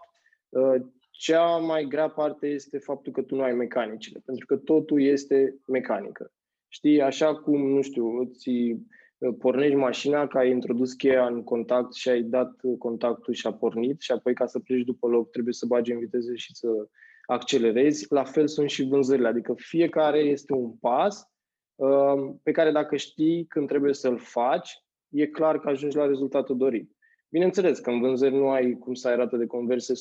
cea 1.15 1.57
mai 1.57 1.85
grea 1.85 2.09
parte 2.09 2.47
este 2.47 2.77
faptul 2.77 3.11
că 3.11 3.21
tu 3.21 3.35
nu 3.35 3.41
ai 3.41 3.53
mecanicile, 3.53 4.21
pentru 4.25 4.45
că 4.45 4.55
totul 4.55 5.01
este 5.01 5.55
mecanică. 5.67 6.31
Știi, 6.67 7.01
așa 7.01 7.35
cum, 7.35 7.67
nu 7.69 7.81
știu, 7.81 8.19
îți 8.19 8.49
pornești 9.39 9.75
mașina, 9.75 10.27
că 10.27 10.37
ai 10.37 10.49
introdus 10.49 10.93
cheia 10.93 11.25
în 11.25 11.43
contact 11.43 11.93
și 11.93 12.09
ai 12.09 12.21
dat 12.21 12.51
contactul 12.77 13.33
și 13.33 13.47
a 13.47 13.53
pornit 13.53 14.01
și 14.01 14.11
apoi 14.11 14.33
ca 14.33 14.45
să 14.45 14.59
pleci 14.59 14.85
după 14.85 15.07
loc 15.07 15.31
trebuie 15.31 15.53
să 15.53 15.65
bagi 15.65 15.91
în 15.91 15.99
viteză 15.99 16.35
și 16.35 16.55
să 16.55 16.67
accelerezi. 17.25 18.05
La 18.09 18.23
fel 18.23 18.47
sunt 18.47 18.69
și 18.69 18.87
vânzările, 18.87 19.27
adică 19.27 19.53
fiecare 19.57 20.19
este 20.19 20.53
un 20.53 20.71
pas 20.71 21.31
uh, 21.75 22.33
pe 22.43 22.51
care 22.51 22.71
dacă 22.71 22.95
știi 22.95 23.45
când 23.45 23.67
trebuie 23.67 23.93
să-l 23.93 24.17
faci, 24.17 24.83
e 25.09 25.25
clar 25.25 25.59
că 25.59 25.69
ajungi 25.69 25.97
la 25.97 26.05
rezultatul 26.05 26.57
dorit. 26.57 26.91
Bineînțeles 27.33 27.79
că 27.79 27.89
în 27.89 27.99
vânzări 27.99 28.35
nu 28.35 28.49
ai 28.49 28.77
cum 28.77 28.93
să 28.93 29.07
ai 29.07 29.15
rată 29.15 29.37
de 29.37 29.45
conversie 29.45 29.93
100%, 29.95 29.97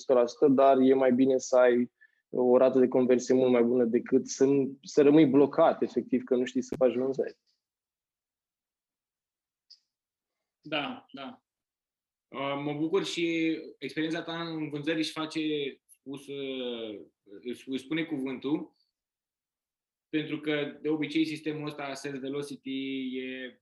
dar 0.54 0.78
e 0.78 0.94
mai 0.94 1.12
bine 1.12 1.38
să 1.38 1.56
ai 1.56 1.92
o 2.30 2.56
rată 2.56 2.78
de 2.78 2.88
conversie 2.88 3.34
mult 3.34 3.50
mai 3.50 3.62
bună 3.62 3.84
decât 3.84 4.26
să, 4.26 4.46
să 4.82 5.02
rămâi 5.02 5.26
blocat, 5.26 5.82
efectiv, 5.82 6.24
că 6.24 6.36
nu 6.36 6.44
știi 6.44 6.62
să 6.62 6.76
faci 6.76 6.94
vânzări. 6.94 7.36
Da, 10.60 11.06
da. 11.12 11.42
Uh, 12.28 12.62
mă 12.64 12.74
bucur 12.74 13.04
și 13.04 13.58
experiența 13.78 14.22
ta 14.22 14.48
în 14.48 14.68
vânzări 14.68 14.98
își 14.98 15.12
face, 15.12 15.40
spus, 15.86 16.26
își 17.66 17.84
spune 17.84 18.04
cuvântul, 18.04 18.74
pentru 20.08 20.40
că 20.40 20.78
de 20.80 20.88
obicei 20.88 21.24
sistemul 21.24 21.66
ăsta 21.66 21.94
Sales 21.94 22.20
Velocity 22.20 23.18
e 23.18 23.60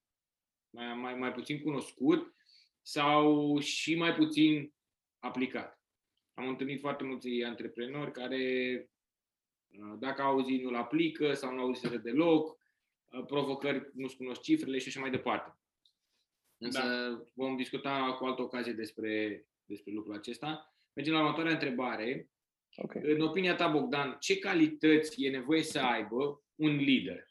mai, 0.70 0.94
mai, 0.94 1.14
mai 1.14 1.32
puțin 1.32 1.60
cunoscut 1.60 2.34
sau 2.82 3.58
și 3.58 3.96
mai 3.96 4.14
puțin 4.14 4.72
aplicat. 5.18 5.80
Am 6.34 6.48
întâlnit 6.48 6.80
foarte 6.80 7.04
mulți 7.04 7.42
antreprenori 7.42 8.12
care, 8.12 8.74
uh, 9.68 9.98
dacă 9.98 10.22
au 10.22 10.30
auzit, 10.30 10.62
nu-l 10.62 10.74
aplică 10.74 11.34
sau 11.34 11.52
nu 11.52 11.60
au 11.60 11.66
auzit 11.66 11.90
deloc, 11.90 12.58
uh, 13.08 13.24
provocări, 13.26 13.90
nu-ți 13.94 14.16
cunosc 14.16 14.40
cifrele 14.40 14.78
și 14.78 14.88
așa 14.88 15.00
mai 15.00 15.10
departe. 15.10 15.58
Însă 16.62 16.80
da. 16.80 17.24
vom 17.34 17.56
discuta 17.56 18.16
cu 18.18 18.24
altă 18.24 18.42
ocazie 18.42 18.72
despre, 18.72 19.44
despre 19.64 19.92
lucrul 19.92 20.14
acesta. 20.14 20.74
Mergem 20.92 21.14
la 21.14 21.20
următoarea 21.20 21.52
întrebare. 21.52 22.30
Okay. 22.76 23.02
În 23.04 23.20
opinia 23.20 23.56
ta, 23.56 23.68
Bogdan, 23.68 24.16
ce 24.20 24.38
calități 24.38 25.24
e 25.24 25.30
nevoie 25.30 25.62
să 25.62 25.78
aibă 25.78 26.42
un 26.54 26.76
lider? 26.76 27.28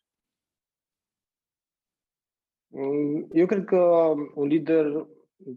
Mm, 2.67 3.27
eu 3.33 3.45
cred 3.45 3.65
că 3.65 3.77
un 4.33 4.47
lider 4.47 5.07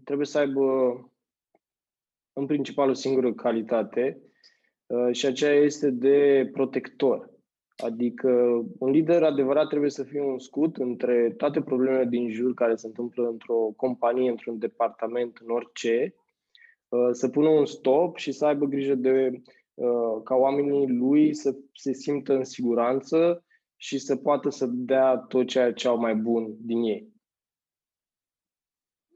trebuie 0.05 0.27
să 0.27 0.39
aibă 0.39 0.63
în 2.33 2.47
principal 2.47 2.89
o 2.89 2.93
singură 2.93 3.33
calitate 3.33 4.23
uh, 4.87 5.09
și 5.13 5.27
aceea 5.27 5.53
este 5.53 5.91
de 5.91 6.49
protector. 6.53 7.31
Adică 7.77 8.31
un 8.79 8.91
lider 8.91 9.23
adevărat 9.23 9.69
trebuie 9.69 9.91
să 9.91 10.03
fie 10.03 10.23
un 10.23 10.39
scut 10.39 10.77
între 10.77 11.35
toate 11.37 11.61
problemele 11.61 12.05
din 12.05 12.31
jur 12.31 12.55
care 12.55 12.75
se 12.75 12.87
întâmplă 12.87 13.29
într-o 13.29 13.73
companie, 13.77 14.31
într-un 14.31 14.59
departament, 14.59 15.39
în 15.45 15.51
orice, 15.51 16.15
uh, 16.89 17.09
să 17.11 17.29
pună 17.29 17.49
un 17.49 17.67
stop 17.67 18.17
și 18.17 18.33
să 18.33 18.47
aibă 18.47 18.67
grijă 18.67 18.95
de 18.95 19.43
uh, 19.75 20.23
ca 20.25 20.35
oamenii 20.35 20.89
lui 20.89 21.35
să 21.35 21.57
se 21.73 21.93
simtă 21.93 22.35
în 22.35 22.45
siguranță 22.45 23.45
și 23.77 23.99
să 23.99 24.17
poată 24.17 24.51
să 24.51 24.67
dea 24.67 25.17
tot 25.17 25.47
ceea 25.47 25.73
ce 25.73 25.89
au 25.89 25.99
mai 25.99 26.15
bun 26.15 26.55
din 26.61 26.83
ei. 26.83 27.12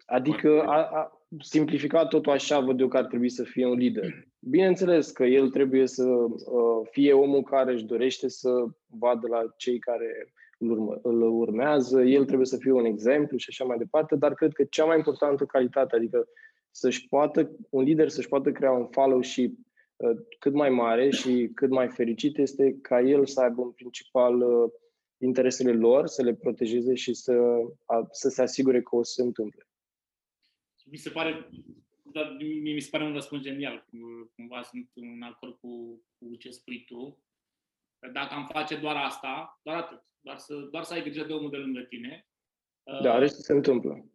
Adică, 0.06 0.62
a, 0.66 0.82
a, 0.82 1.16
simplificat 1.40 2.08
totul 2.08 2.32
așa, 2.32 2.60
văd 2.60 2.80
eu 2.80 2.88
că 2.88 2.96
ar 2.96 3.04
trebui 3.04 3.28
să 3.28 3.42
fie 3.42 3.66
un 3.66 3.76
lider. 3.76 4.26
Bineînțeles 4.38 5.10
că 5.10 5.24
el 5.24 5.50
trebuie 5.50 5.86
să 5.86 6.04
uh, 6.04 6.88
fie 6.90 7.12
omul 7.12 7.42
care 7.42 7.72
își 7.72 7.84
dorește 7.84 8.28
să 8.28 8.50
vadă 8.86 9.26
la 9.28 9.42
cei 9.56 9.78
care 9.78 10.32
îl, 10.58 10.70
urmă, 10.70 10.98
îl 11.02 11.22
urmează, 11.22 12.02
el 12.02 12.24
trebuie 12.24 12.46
să 12.46 12.56
fie 12.56 12.72
un 12.72 12.84
exemplu 12.84 13.36
și 13.36 13.46
așa 13.48 13.64
mai 13.64 13.78
departe, 13.78 14.16
dar 14.16 14.34
cred 14.34 14.52
că 14.52 14.64
cea 14.64 14.84
mai 14.84 14.96
importantă 14.96 15.44
calitate, 15.44 15.96
adică 15.96 16.28
să-și 16.70 17.08
poată, 17.08 17.50
un 17.70 17.82
lider 17.82 18.08
să-și 18.08 18.28
poată 18.28 18.52
crea 18.52 18.72
un 18.72 18.86
fellowship 18.86 19.58
uh, 19.96 20.16
cât 20.38 20.52
mai 20.52 20.70
mare 20.70 21.10
și 21.10 21.50
cât 21.54 21.70
mai 21.70 21.88
fericit 21.88 22.38
este 22.38 22.78
ca 22.82 23.00
el 23.00 23.26
să 23.26 23.40
aibă 23.40 23.62
în 23.62 23.70
principal 23.70 24.40
uh, 24.40 24.70
interesele 25.18 25.72
lor, 25.72 26.06
să 26.06 26.22
le 26.22 26.34
protejeze 26.34 26.94
și 26.94 27.14
să, 27.14 27.32
a, 27.84 28.06
să 28.10 28.28
se 28.28 28.42
asigure 28.42 28.82
că 28.82 28.96
o 28.96 29.02
să 29.02 29.12
se 29.12 29.22
întâmple 29.22 29.65
mi 30.90 30.96
se 30.96 31.10
pare, 31.10 31.48
dar 32.02 32.36
mi 32.62 32.80
se 32.80 32.88
pare 32.90 33.04
un 33.04 33.12
răspuns 33.12 33.42
genial. 33.42 33.86
Cumva 34.34 34.62
sunt 34.62 34.90
în 34.94 35.22
acord 35.22 35.58
cu, 35.58 36.02
cu 36.18 36.36
ce 36.36 36.50
spui 36.50 36.84
tu. 36.84 37.24
Că 37.98 38.08
dacă 38.08 38.34
am 38.34 38.46
face 38.46 38.76
doar 38.76 38.96
asta, 38.96 39.60
doar 39.62 39.76
atât, 39.76 40.02
doar 40.20 40.38
să, 40.38 40.54
doar 40.54 40.82
să 40.82 40.92
ai 40.92 41.02
grijă 41.02 41.24
de 41.24 41.32
omul 41.32 41.50
de 41.50 41.56
lângă 41.56 41.80
tine. 41.80 42.28
Da, 43.02 43.12
uh, 43.14 43.18
restul 43.18 43.42
se 43.42 43.52
întâmplă. 43.52 44.10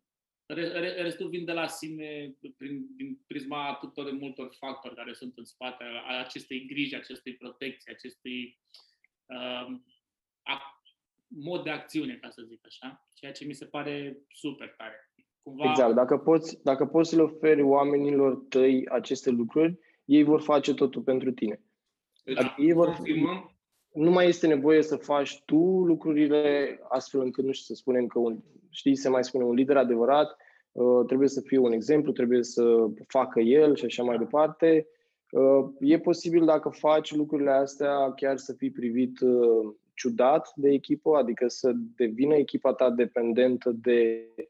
Restul 0.97 1.29
vin 1.29 1.45
de 1.45 1.51
la 1.51 1.67
sine 1.67 2.35
prin, 2.57 2.95
prin 2.95 3.21
prisma 3.27 3.77
tuturor 3.79 4.11
multor 4.11 4.55
factori 4.57 4.95
care 4.95 5.13
sunt 5.13 5.37
în 5.37 5.45
spate 5.45 5.83
a 5.83 6.19
acestei 6.19 6.65
griji, 6.65 6.95
acestei 6.95 7.35
protecții, 7.35 7.91
acestui 7.91 8.59
uh, 9.25 9.79
a, 10.41 10.81
mod 11.27 11.63
de 11.63 11.69
acțiune, 11.69 12.15
ca 12.15 12.29
să 12.29 12.41
zic 12.41 12.65
așa, 12.65 13.07
ceea 13.13 13.31
ce 13.31 13.45
mi 13.45 13.53
se 13.53 13.65
pare 13.65 14.17
super 14.33 14.73
tare. 14.77 15.10
Cumva... 15.43 15.69
Exact. 15.69 15.95
Dacă 15.95 16.17
poți, 16.17 16.59
dacă 16.63 16.85
poți 16.85 17.09
să 17.09 17.15
le 17.15 17.21
oferi 17.21 17.61
oamenilor 17.61 18.45
tăi 18.49 18.87
aceste 18.89 19.29
lucruri, 19.29 19.79
ei 20.05 20.23
vor 20.23 20.41
face 20.41 20.73
totul 20.73 21.01
pentru 21.01 21.31
tine. 21.31 21.61
Da. 22.23 22.39
Adică 22.39 22.55
ei 22.57 22.73
vor, 22.73 22.97
nu 23.93 24.11
mai 24.11 24.27
este 24.27 24.47
nevoie 24.47 24.81
să 24.81 24.95
faci 24.95 25.41
tu 25.45 25.83
lucrurile 25.85 26.79
astfel 26.89 27.21
încât, 27.21 27.43
nu 27.43 27.51
știu, 27.51 27.75
să 27.75 27.81
spunem 27.81 28.07
că, 28.07 28.19
un, 28.19 28.39
știi, 28.69 28.95
se 28.95 29.09
mai 29.09 29.23
spune, 29.23 29.43
un 29.43 29.53
lider 29.53 29.77
adevărat 29.77 30.35
uh, 30.71 31.05
trebuie 31.05 31.27
să 31.27 31.41
fie 31.41 31.57
un 31.57 31.71
exemplu, 31.71 32.11
trebuie 32.11 32.43
să 32.43 32.87
facă 33.07 33.39
el 33.39 33.75
și 33.75 33.85
așa 33.85 34.03
mai 34.03 34.17
departe. 34.17 34.87
Uh, 35.31 35.69
e 35.79 35.99
posibil 35.99 36.45
dacă 36.45 36.69
faci 36.69 37.15
lucrurile 37.15 37.51
astea 37.51 38.11
chiar 38.11 38.37
să 38.37 38.53
fii 38.53 38.71
privit 38.71 39.19
uh, 39.19 39.73
ciudat 39.93 40.51
de 40.55 40.69
echipă, 40.69 41.15
adică 41.17 41.47
să 41.47 41.71
devină 41.95 42.35
echipa 42.35 42.73
ta 42.73 42.89
dependentă 42.89 43.71
de 43.71 44.27
Uh, 44.35 44.45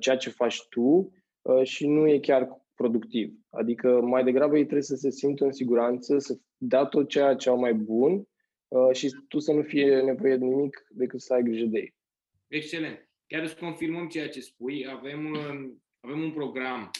ceea 0.00 0.16
ce 0.16 0.30
faci 0.30 0.66
tu 0.68 1.12
uh, 1.42 1.62
și 1.62 1.86
nu 1.86 2.08
e 2.08 2.18
chiar 2.18 2.64
productiv. 2.74 3.34
Adică 3.50 4.00
mai 4.00 4.24
degrabă 4.24 4.56
ei 4.56 4.62
trebuie 4.62 4.82
să 4.82 4.96
se 4.96 5.10
simtă 5.10 5.44
în 5.44 5.52
siguranță, 5.52 6.18
să 6.18 6.38
dea 6.56 6.84
tot 6.84 7.08
ceea 7.08 7.34
ce 7.34 7.48
au 7.48 7.58
mai 7.58 7.74
bun 7.74 8.28
uh, 8.68 8.92
și 8.92 9.16
tu 9.28 9.38
să 9.38 9.52
nu 9.52 9.62
fie 9.62 10.00
nevoie 10.00 10.36
de 10.36 10.44
nimic 10.44 10.86
decât 10.90 11.20
să 11.20 11.34
ai 11.34 11.42
grijă 11.42 11.64
de 11.64 11.78
ei. 11.78 11.94
Excelent. 12.48 13.08
Chiar 13.26 13.42
îți 13.42 13.56
confirmăm 13.56 14.08
ceea 14.08 14.28
ce 14.28 14.40
spui. 14.40 14.86
Avem, 14.88 15.36
avem 16.00 16.22
un 16.22 16.32
program. 16.32 16.90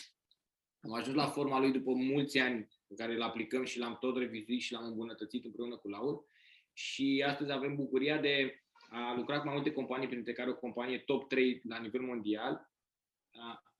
Am 0.81 0.92
ajuns 0.92 1.16
la 1.16 1.27
forma 1.27 1.61
lui 1.61 1.72
după 1.72 1.92
mulți 1.92 2.38
ani 2.38 2.68
pe 2.87 2.94
care 2.94 3.14
îl 3.14 3.22
aplicăm 3.22 3.64
și 3.64 3.79
l-am 3.79 3.96
tot 4.00 4.16
revizuit 4.16 4.61
și 4.61 4.72
l-am 4.72 4.85
îmbunătățit 4.85 5.44
împreună 5.44 5.77
cu 5.77 5.88
Laur. 5.88 6.24
Și 6.72 7.24
astăzi 7.27 7.53
avem 7.53 7.74
bucuria 7.74 8.18
de 8.20 8.61
a 8.90 9.14
lucrat 9.16 9.38
cu 9.38 9.46
mai 9.46 9.55
multe 9.55 9.72
companii, 9.72 10.09
printre 10.09 10.33
care 10.33 10.50
o 10.50 10.55
companie 10.55 10.98
top 10.98 11.29
3 11.29 11.61
la 11.68 11.79
nivel 11.79 12.00
mondial. 12.00 12.70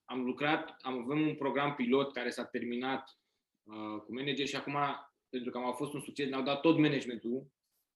Am 0.05 0.23
lucrat, 0.23 0.75
am 0.81 0.99
avem 0.99 1.27
un 1.27 1.35
program 1.35 1.75
pilot 1.75 2.13
care 2.13 2.29
s-a 2.29 2.45
terminat 2.45 3.17
uh, 3.63 4.01
cu 4.01 4.13
manager 4.13 4.47
și 4.47 4.55
acum, 4.55 4.77
pentru 5.29 5.51
că 5.51 5.57
am 5.57 5.73
fost 5.75 5.93
un 5.93 6.01
succes, 6.01 6.29
ne-au 6.29 6.43
dat 6.43 6.61
tot 6.61 6.77
managementul 6.77 7.47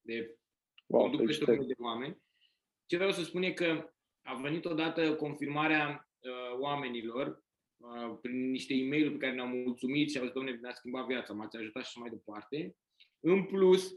de 0.01 0.37
wow, 0.87 1.17
peste 1.25 1.45
de 1.45 1.73
oameni. 1.77 2.21
Ce 2.85 2.95
vreau 2.95 3.11
să 3.11 3.23
spun 3.23 3.43
e 3.43 3.51
că 3.51 3.91
a 4.21 4.35
venit 4.35 4.65
odată 4.65 5.15
confirmarea 5.15 6.09
uh, 6.19 6.59
oamenilor 6.59 7.43
uh, 7.77 8.17
prin 8.21 8.49
niște 8.49 8.73
e 8.73 8.87
mail 8.87 9.11
pe 9.11 9.17
care 9.17 9.33
ne-au 9.33 9.47
mulțumit 9.47 10.11
și 10.11 10.17
au 10.17 10.23
zis, 10.23 10.33
domnule, 10.33 10.57
ne-a 10.57 10.73
schimbat 10.73 11.05
viața, 11.05 11.33
m-ați 11.33 11.57
ajutat 11.57 11.85
și 11.85 11.99
mai 11.99 12.09
departe. 12.09 12.75
În 13.19 13.45
plus, 13.45 13.93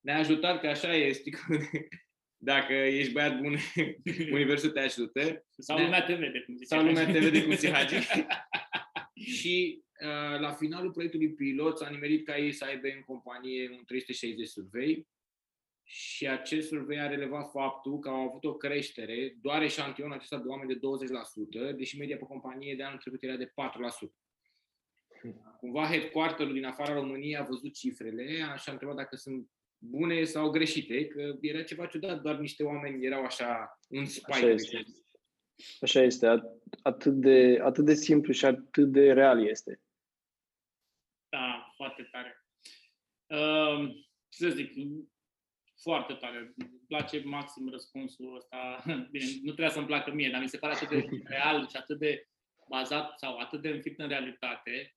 ne-a 0.00 0.18
ajutat, 0.18 0.60
că 0.60 0.66
așa 0.66 0.94
este, 0.94 1.30
dacă 2.38 2.72
ești 2.72 3.12
băiat 3.12 3.40
bun, 3.40 3.56
universul 4.32 4.70
te 4.70 4.80
ajută. 4.80 5.46
Sau 5.58 5.78
lumea 5.78 6.04
te 6.04 6.14
vede, 6.14 6.40
cum 6.40 6.56
zice 6.56 6.74
Sau 6.74 6.84
lumea 6.84 7.06
te 7.06 7.18
vede, 7.18 7.42
cum 7.42 7.52
zice 7.54 7.72
Hagi. 7.72 7.94
și 9.38 9.82
uh, 10.00 10.40
la 10.40 10.52
finalul 10.52 10.92
proiectului 10.92 11.32
pilot 11.34 11.78
s-a 11.78 11.88
nimerit 11.88 12.26
ca 12.26 12.36
ei 12.36 12.52
să 12.52 12.64
aibă 12.64 12.86
în 12.86 13.02
companie 13.06 13.70
un 13.70 13.84
360 13.84 14.48
survey 14.48 15.06
și 15.90 16.28
acest 16.28 16.68
survey 16.68 17.00
a 17.00 17.06
relevat 17.06 17.50
faptul 17.50 17.98
că 17.98 18.08
au 18.08 18.28
avut 18.28 18.44
o 18.44 18.54
creștere, 18.54 19.36
doar 19.40 19.62
eșantionul 19.62 20.12
acesta 20.12 20.38
de 20.38 20.48
oameni 20.48 20.74
de 20.74 20.78
20%, 21.72 21.76
deși 21.76 21.98
media 21.98 22.16
pe 22.16 22.24
companie 22.24 22.74
de 22.74 22.82
anul 22.82 22.98
trecut 22.98 23.22
era 23.22 23.36
de 23.36 23.46
4%. 23.46 23.50
Cumva 25.60 25.86
headquarterul 25.86 26.52
din 26.52 26.64
afara 26.64 26.94
României 26.94 27.36
a 27.36 27.42
văzut 27.42 27.74
cifrele 27.74 28.24
și 28.56 28.68
a 28.68 28.72
întrebat 28.72 28.96
dacă 28.96 29.16
sunt 29.16 29.50
bune 29.78 30.24
sau 30.24 30.50
greșite, 30.50 31.06
că 31.06 31.36
era 31.40 31.62
ceva 31.62 31.86
ciudat, 31.86 32.20
doar 32.20 32.38
niște 32.38 32.62
oameni 32.62 33.06
erau 33.06 33.22
așa 33.24 33.78
în 33.88 34.06
spike. 34.06 34.32
Așa 34.32 34.50
este. 34.50 34.84
Așa 35.80 36.02
este, 36.02 36.42
atât 36.82 37.12
de, 37.12 37.58
atât 37.62 37.84
de 37.84 37.94
simplu 37.94 38.32
și 38.32 38.44
atât 38.44 38.92
de 38.92 39.12
real 39.12 39.46
este. 39.46 39.80
Da, 41.28 41.72
foarte 41.76 42.02
tare. 42.02 42.44
Uh, 43.26 43.94
ce 44.28 44.42
să 44.42 44.48
zic, 44.48 44.72
foarte 45.82 46.14
tare. 46.14 46.52
Îmi 46.56 46.80
place 46.86 47.22
maxim 47.24 47.68
răspunsul 47.70 48.36
ăsta. 48.36 48.82
Bine, 49.10 49.24
nu 49.42 49.52
trebuie 49.52 49.70
să-mi 49.74 49.86
placă 49.86 50.12
mie, 50.12 50.30
dar 50.30 50.40
mi 50.40 50.48
se 50.48 50.58
pare 50.58 50.74
atât 50.74 50.88
de 50.88 51.08
real 51.34 51.68
și 51.68 51.76
atât 51.76 51.98
de 51.98 52.28
bazat 52.68 53.18
sau 53.18 53.38
atât 53.38 53.62
de 53.62 53.68
înfipt 53.68 53.98
în 53.98 54.08
realitate. 54.08 54.96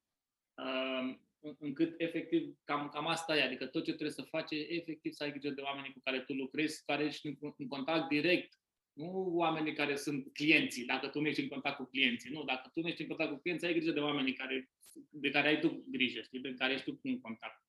Uh, 0.53 1.15
încât 1.59 1.93
efectiv 1.97 2.57
cam, 2.63 2.89
cam 2.93 3.07
asta 3.07 3.37
e, 3.37 3.43
adică 3.43 3.65
tot 3.65 3.83
ce 3.83 3.91
trebuie 3.91 4.11
să 4.11 4.21
faci 4.21 4.51
e 4.51 4.73
efectiv 4.73 5.11
să 5.13 5.23
ai 5.23 5.31
grijă 5.31 5.49
de 5.49 5.61
oamenii 5.61 5.93
cu 5.93 5.99
care 6.03 6.19
tu 6.19 6.33
lucrezi, 6.33 6.85
care 6.85 7.03
ești 7.03 7.27
în, 7.27 7.35
în 7.57 7.67
contact 7.67 8.07
direct, 8.07 8.59
nu 8.93 9.31
oamenii 9.35 9.73
care 9.73 9.95
sunt 9.95 10.33
clienții, 10.33 10.85
dacă 10.85 11.07
tu 11.07 11.21
nu 11.21 11.27
ești 11.27 11.41
în 11.41 11.47
contact 11.47 11.75
cu 11.75 11.85
clienții, 11.85 12.31
nu, 12.31 12.43
dacă 12.43 12.69
tu 12.73 12.79
nu 12.81 12.87
ești 12.87 13.01
în 13.01 13.07
contact 13.07 13.31
cu 13.31 13.39
clienții, 13.39 13.67
ai 13.67 13.73
grijă 13.73 13.91
de 13.91 13.99
oamenii 13.99 14.33
care, 14.33 14.69
de 15.09 15.29
care 15.29 15.47
ai 15.47 15.59
tu 15.59 15.83
grijă, 15.87 16.21
știi, 16.21 16.39
de 16.39 16.53
care 16.53 16.73
ești 16.73 16.85
tu 16.85 16.99
în 17.03 17.19
contact. 17.19 17.61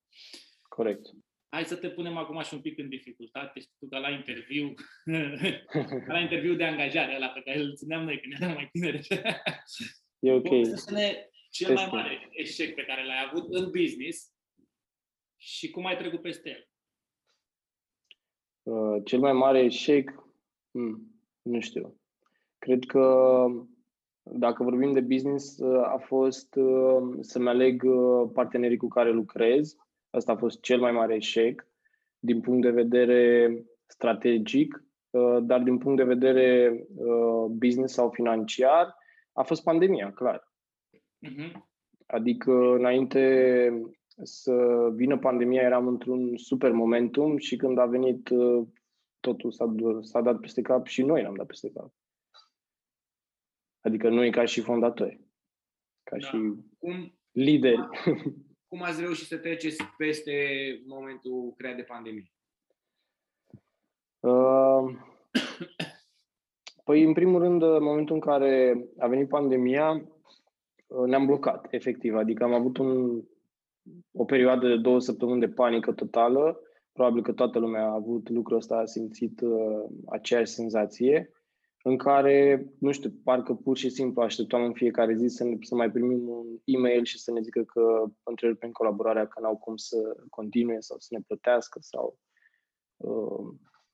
Corect. 0.61 1.05
Hai 1.49 1.65
să 1.65 1.75
te 1.75 1.89
punem 1.89 2.17
acum 2.17 2.41
și 2.41 2.53
un 2.53 2.61
pic 2.61 2.77
în 2.77 2.89
dificultate, 2.89 3.59
știi 3.59 3.75
tu, 3.79 3.87
că 3.87 3.97
la 3.97 4.09
interviu, 4.09 4.73
la 6.13 6.19
interviu 6.19 6.55
de 6.55 6.63
angajare, 6.63 7.15
ăla 7.15 7.27
pe 7.27 7.41
care 7.41 7.59
îl 7.59 7.75
țineam 7.75 8.03
noi 8.03 8.19
când 8.19 8.33
eram 8.41 8.53
mai 8.53 8.69
tineri. 8.71 9.07
E 10.19 10.31
ok. 10.31 10.65
Să 10.75 10.91
ne 10.91 11.27
cel 11.53 11.73
mai 11.73 11.89
mare 11.91 12.29
eșec 12.31 12.75
pe 12.75 12.83
care 12.85 13.05
l-ai 13.05 13.29
avut 13.29 13.53
în 13.53 13.69
business 13.69 14.33
și 15.37 15.69
cum 15.69 15.85
ai 15.85 15.97
trecut 15.97 16.21
peste 16.21 16.49
el? 16.49 16.67
Uh, 18.63 19.01
cel 19.05 19.19
mai 19.19 19.33
mare 19.33 19.59
eșec, 19.59 20.11
hmm, 20.71 21.21
nu 21.41 21.59
știu. 21.59 22.01
Cred 22.57 22.85
că 22.85 23.45
dacă 24.23 24.63
vorbim 24.63 24.93
de 24.93 25.01
business, 25.01 25.57
uh, 25.57 25.83
a 25.83 25.97
fost 25.97 26.55
uh, 26.55 27.17
să-mi 27.19 27.47
aleg 27.49 27.83
uh, 27.83 28.29
partenerii 28.33 28.77
cu 28.77 28.87
care 28.87 29.11
lucrez. 29.11 29.75
Asta 30.09 30.31
a 30.31 30.37
fost 30.37 30.61
cel 30.61 30.79
mai 30.79 30.91
mare 30.91 31.15
eșec 31.15 31.67
din 32.19 32.41
punct 32.41 32.61
de 32.61 32.71
vedere 32.71 33.53
strategic, 33.85 34.83
uh, 35.09 35.37
dar 35.41 35.61
din 35.61 35.77
punct 35.77 35.97
de 35.97 36.13
vedere 36.13 36.71
uh, 36.95 37.45
business 37.49 37.93
sau 37.93 38.09
financiar, 38.09 38.95
a 39.31 39.43
fost 39.43 39.63
pandemia, 39.63 40.13
clar. 40.13 40.52
Uh-huh. 41.23 41.51
Adică 42.05 42.51
înainte 42.51 43.83
să 44.23 44.89
vină 44.95 45.17
pandemia 45.17 45.61
eram 45.61 45.87
într-un 45.87 46.37
super 46.37 46.71
momentum 46.71 47.37
și 47.37 47.55
când 47.55 47.77
a 47.77 47.85
venit 47.85 48.29
uh, 48.29 48.67
totul 49.19 49.51
s-a, 49.51 49.75
s-a 50.01 50.21
dat 50.21 50.39
peste 50.39 50.61
cap 50.61 50.85
și 50.85 51.01
noi 51.01 51.21
l-am 51.21 51.35
dat 51.35 51.45
peste 51.45 51.71
cap. 51.71 51.93
Adică 53.79 54.09
noi 54.09 54.31
ca 54.31 54.45
și 54.45 54.61
fondatori. 54.61 55.19
Ca 56.03 56.17
da. 56.17 56.27
și... 56.27 56.37
Cum, 56.77 57.17
lideri. 57.31 57.87
Cum 58.67 58.81
ați 58.81 59.01
reușit 59.01 59.27
să 59.27 59.37
treceți 59.37 59.83
peste 59.97 60.33
momentul 60.85 61.53
creat 61.57 61.75
de 61.75 61.81
pandemie? 61.81 62.33
Uh, 64.19 64.95
păi, 66.83 67.03
în 67.03 67.13
primul 67.13 67.39
rând, 67.39 67.61
în 67.61 67.83
momentul 67.83 68.15
în 68.15 68.21
care 68.21 68.83
a 68.97 69.07
venit 69.07 69.29
pandemia, 69.29 69.91
uh, 69.91 70.12
ne-am 71.05 71.25
blocat, 71.25 71.67
efectiv. 71.69 72.15
Adică 72.15 72.43
am 72.43 72.53
avut 72.53 72.77
un, 72.77 73.21
o 74.11 74.25
perioadă 74.25 74.67
de 74.67 74.77
două 74.77 74.99
săptămâni 74.99 75.39
de 75.39 75.47
panică 75.47 75.91
totală. 75.91 76.59
Probabil 76.91 77.21
că 77.21 77.31
toată 77.31 77.59
lumea 77.59 77.83
a 77.83 77.93
avut 77.93 78.29
lucrul 78.29 78.57
ăsta, 78.57 78.75
a 78.75 78.85
simțit 78.85 79.41
uh, 79.41 79.83
aceeași 80.05 80.51
senzație 80.51 81.31
în 81.83 81.97
care, 81.97 82.67
nu 82.79 82.91
știu, 82.91 83.13
parcă 83.23 83.53
pur 83.53 83.77
și 83.77 83.89
simplu 83.89 84.21
așteptam 84.21 84.63
în 84.63 84.73
fiecare 84.73 85.15
zi 85.15 85.27
să, 85.27 85.43
ne, 85.43 85.55
să 85.61 85.75
mai 85.75 85.91
primim 85.91 86.27
un 86.27 86.45
e-mail 86.63 87.03
și 87.03 87.19
să 87.19 87.31
ne 87.31 87.41
zică 87.41 87.63
că 87.63 88.03
întrerupem 88.23 88.71
colaborarea, 88.71 89.27
că 89.27 89.39
n-au 89.41 89.57
cum 89.57 89.75
să 89.75 89.97
continue 90.29 90.79
sau 90.79 90.97
să 90.99 91.07
ne 91.11 91.23
plătească 91.27 91.79
sau 91.81 92.19
uh, 92.97 93.53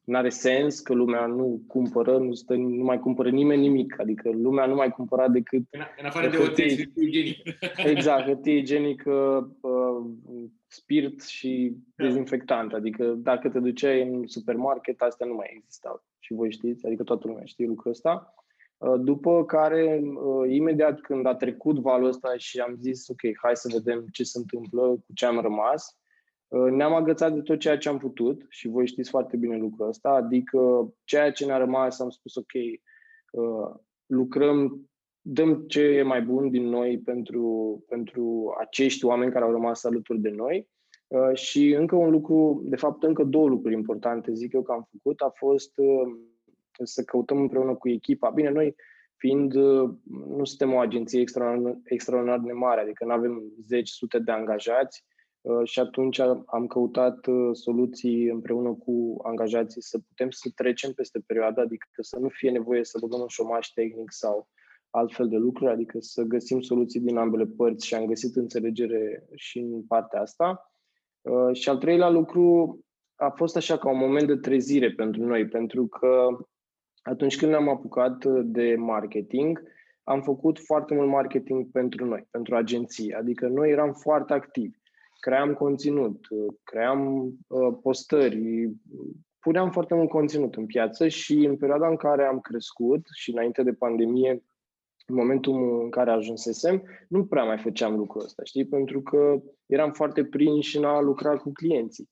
nu 0.10 0.18
are 0.18 0.30
sens 0.30 0.80
că 0.80 0.94
lumea 0.94 1.26
nu 1.26 1.62
cumpără, 1.68 2.18
nu, 2.18 2.34
stă, 2.34 2.54
nu 2.54 2.84
mai 2.84 3.00
cumpără 3.00 3.30
nimeni 3.30 3.62
nimic. 3.62 4.00
Adică 4.00 4.30
lumea 4.30 4.66
nu 4.66 4.76
mai 4.76 4.90
cumpăra 4.90 5.28
decât... 5.28 5.62
În, 5.70 5.82
în 6.00 6.06
afară 6.06 6.30
de 6.30 6.38
hârtie 6.38 6.92
igienică. 6.96 7.42
Exact, 7.94 8.26
hârtie 8.26 8.58
igienică, 8.58 9.12
uh, 9.62 10.06
spirit 10.68 11.22
și 11.22 11.76
da. 11.96 12.04
dezinfectant. 12.04 12.74
Adică 12.74 13.04
dacă 13.04 13.50
te 13.50 13.60
duceai 13.60 14.02
în 14.02 14.28
supermarket, 14.28 15.02
astea 15.02 15.28
nu 15.28 15.34
mai 15.34 15.54
existau. 15.58 16.04
Și 16.20 16.34
voi 16.34 16.52
știți, 16.52 16.86
adică 16.86 17.04
toată 17.04 17.28
lumea 17.28 17.46
știe 17.46 17.66
lucrul 17.66 17.92
ăsta. 17.92 18.34
Uh, 18.78 19.00
după 19.00 19.46
care, 19.46 20.02
uh, 20.04 20.52
imediat 20.52 21.00
când 21.00 21.26
a 21.26 21.36
trecut 21.36 21.78
valul 21.80 22.08
ăsta 22.08 22.34
și 22.38 22.60
am 22.60 22.76
zis, 22.80 23.08
ok, 23.08 23.22
hai 23.42 23.56
să 23.56 23.70
vedem 23.74 24.06
ce 24.12 24.24
se 24.24 24.38
întâmplă, 24.38 24.82
cu 24.82 25.14
ce 25.14 25.26
am 25.26 25.40
rămas, 25.40 25.99
Uh, 25.99 25.99
ne-am 26.50 26.94
agățat 26.94 27.34
de 27.34 27.42
tot 27.42 27.60
ceea 27.60 27.78
ce 27.78 27.90
am 27.90 27.98
putut 27.98 28.46
și 28.50 28.68
voi 28.68 28.88
știți 28.88 29.10
foarte 29.10 29.38
bine 29.38 29.58
lucrul 29.58 29.88
ăsta, 29.88 30.10
adică 30.10 30.94
ceea 31.04 31.32
ce 31.32 31.46
ne-a 31.46 31.58
rămas 31.58 32.00
am 32.00 32.10
spus 32.10 32.36
ok, 32.36 32.54
uh, 33.32 33.76
lucrăm, 34.06 34.90
dăm 35.22 35.64
ce 35.68 35.82
e 35.82 36.02
mai 36.02 36.22
bun 36.22 36.50
din 36.50 36.64
noi 36.64 37.00
pentru, 37.00 37.84
pentru 37.88 38.56
acești 38.60 39.06
oameni 39.06 39.32
care 39.32 39.46
au 39.46 39.52
rămas 39.52 39.84
alături 39.84 40.20
de 40.20 40.30
noi 40.30 40.70
uh, 41.08 41.36
și 41.38 41.74
încă 41.74 41.96
un 41.96 42.10
lucru, 42.10 42.62
de 42.66 42.76
fapt 42.76 43.04
încă 43.04 43.24
două 43.24 43.48
lucruri 43.48 43.74
importante 43.74 44.34
zic 44.34 44.54
eu 44.54 44.62
că 44.62 44.72
am 44.72 44.88
făcut, 44.92 45.22
a 45.22 45.32
fost 45.36 45.74
să 46.84 47.04
căutăm 47.04 47.40
împreună 47.40 47.76
cu 47.76 47.90
echipa. 47.90 48.30
Bine, 48.30 48.50
noi 48.50 48.76
fiind, 49.18 49.54
nu 50.28 50.44
suntem 50.44 50.74
o 50.74 50.80
agenție 50.80 51.22
extraordinar, 51.22 51.78
extraordinar 51.84 52.40
de 52.40 52.52
mare, 52.52 52.82
adică 52.82 53.06
nu 53.06 53.12
avem 53.12 53.44
zeci, 53.62 53.90
sute 53.90 54.20
de 54.20 54.32
angajați, 54.32 55.04
Uh, 55.04 55.19
și 55.64 55.80
atunci 55.80 56.20
am 56.46 56.68
căutat 56.68 57.26
uh, 57.26 57.50
soluții 57.52 58.28
împreună 58.28 58.74
cu 58.74 59.20
angajații 59.24 59.82
să 59.82 60.00
putem 60.08 60.30
să 60.30 60.50
trecem 60.56 60.92
peste 60.92 61.20
perioada, 61.26 61.62
adică 61.62 61.88
să 62.02 62.20
nu 62.20 62.28
fie 62.30 62.52
nevoie 62.52 62.84
să 62.84 62.98
băgăm 63.02 63.20
un 63.20 63.28
șomaj 63.28 63.68
tehnic 63.68 64.12
sau 64.12 64.48
altfel 64.90 65.28
de 65.28 65.36
lucruri, 65.36 65.72
adică 65.72 65.98
să 66.00 66.24
găsim 66.24 66.62
soluții 66.62 67.00
din 67.00 67.18
ambele 67.18 67.46
părți 67.46 67.86
și 67.86 67.96
am 67.96 68.06
găsit 68.06 68.36
înțelegere 68.36 69.28
și 69.36 69.60
în 69.60 69.84
partea 69.84 70.22
asta. 70.22 70.72
Uh, 71.22 71.56
și 71.56 71.70
al 71.70 71.78
treilea 71.78 72.10
lucru 72.10 72.80
a 73.16 73.30
fost 73.30 73.56
așa 73.56 73.78
ca 73.78 73.90
un 73.90 73.98
moment 73.98 74.28
de 74.28 74.36
trezire 74.36 74.92
pentru 74.92 75.24
noi, 75.24 75.48
pentru 75.48 75.88
că 75.88 76.28
atunci 77.02 77.38
când 77.38 77.52
ne-am 77.52 77.70
apucat 77.70 78.26
de 78.26 78.76
marketing, 78.76 79.62
am 80.04 80.22
făcut 80.22 80.60
foarte 80.60 80.94
mult 80.94 81.10
marketing 81.10 81.72
pentru 81.72 82.06
noi, 82.06 82.28
pentru 82.32 82.56
agenții, 82.56 83.14
adică 83.14 83.48
noi 83.48 83.70
eram 83.70 83.94
foarte 83.94 84.34
activi 84.34 84.80
cream 85.20 85.54
conținut, 85.54 86.28
cream 86.64 87.32
uh, 87.48 87.78
postări, 87.82 88.70
puneam 89.40 89.72
foarte 89.72 89.96
mult 89.96 90.10
conținut 90.10 90.56
în 90.56 90.66
piață 90.66 91.08
și 91.08 91.34
în 91.34 91.58
perioada 91.58 91.88
în 91.88 91.96
care 91.96 92.26
am 92.26 92.40
crescut 92.40 93.08
și 93.14 93.32
înainte 93.32 93.64
de 93.64 93.74
pandemie, 93.74 94.44
în 95.06 95.16
momentul 95.16 95.82
în 95.84 95.90
care 95.90 96.12
ajunsesem, 96.12 96.84
nu 97.08 97.26
prea 97.26 97.44
mai 97.44 97.58
făceam 97.58 97.96
lucrul 97.96 98.24
ăsta, 98.24 98.44
știi? 98.44 98.66
Pentru 98.66 99.02
că 99.02 99.42
eram 99.66 99.92
foarte 99.92 100.26
prinși 100.26 100.78
în 100.78 100.84
a 100.84 101.00
lucra 101.00 101.38
cu 101.38 101.52
clienții. 101.52 102.10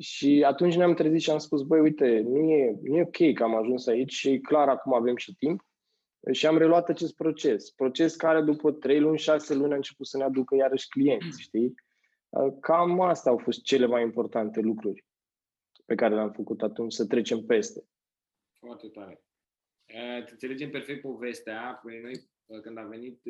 Și 0.00 0.44
atunci 0.46 0.76
ne-am 0.76 0.94
trezit 0.94 1.20
și 1.20 1.30
am 1.30 1.38
spus, 1.38 1.62
băi, 1.62 1.80
uite, 1.80 2.20
nu 2.20 2.38
e, 2.38 2.78
nu 2.82 2.96
e 2.96 3.02
ok 3.02 3.34
că 3.34 3.42
am 3.42 3.56
ajuns 3.56 3.86
aici 3.86 4.12
și 4.12 4.38
clar 4.38 4.68
acum 4.68 4.94
avem 4.94 5.16
și 5.16 5.34
timp. 5.34 5.62
Și 6.30 6.46
am 6.46 6.58
reluat 6.58 6.88
acest 6.88 7.16
proces. 7.16 7.70
Proces 7.70 8.16
care 8.16 8.42
după 8.42 8.72
3 8.72 9.00
luni, 9.00 9.18
6 9.18 9.54
luni 9.54 9.72
a 9.72 9.76
început 9.76 10.06
să 10.06 10.16
ne 10.16 10.24
aducă 10.24 10.54
iarăși 10.54 10.88
clienți, 10.88 11.40
știi? 11.40 11.74
Cam 12.60 13.00
asta 13.00 13.30
au 13.30 13.38
fost 13.38 13.62
cele 13.62 13.86
mai 13.86 14.02
importante 14.02 14.60
lucruri 14.60 15.06
pe 15.84 15.94
care 15.94 16.14
le-am 16.14 16.32
făcut 16.32 16.62
atunci, 16.62 16.92
să 16.92 17.06
trecem 17.06 17.44
peste. 17.46 17.84
Foarte 18.58 18.88
tare. 18.88 19.24
Înțelegem 20.30 20.70
perfect 20.70 21.00
povestea. 21.00 21.80
Păi 21.82 22.00
noi, 22.00 22.30
când 22.62 22.78
a 22.78 22.82
venit 22.82 23.22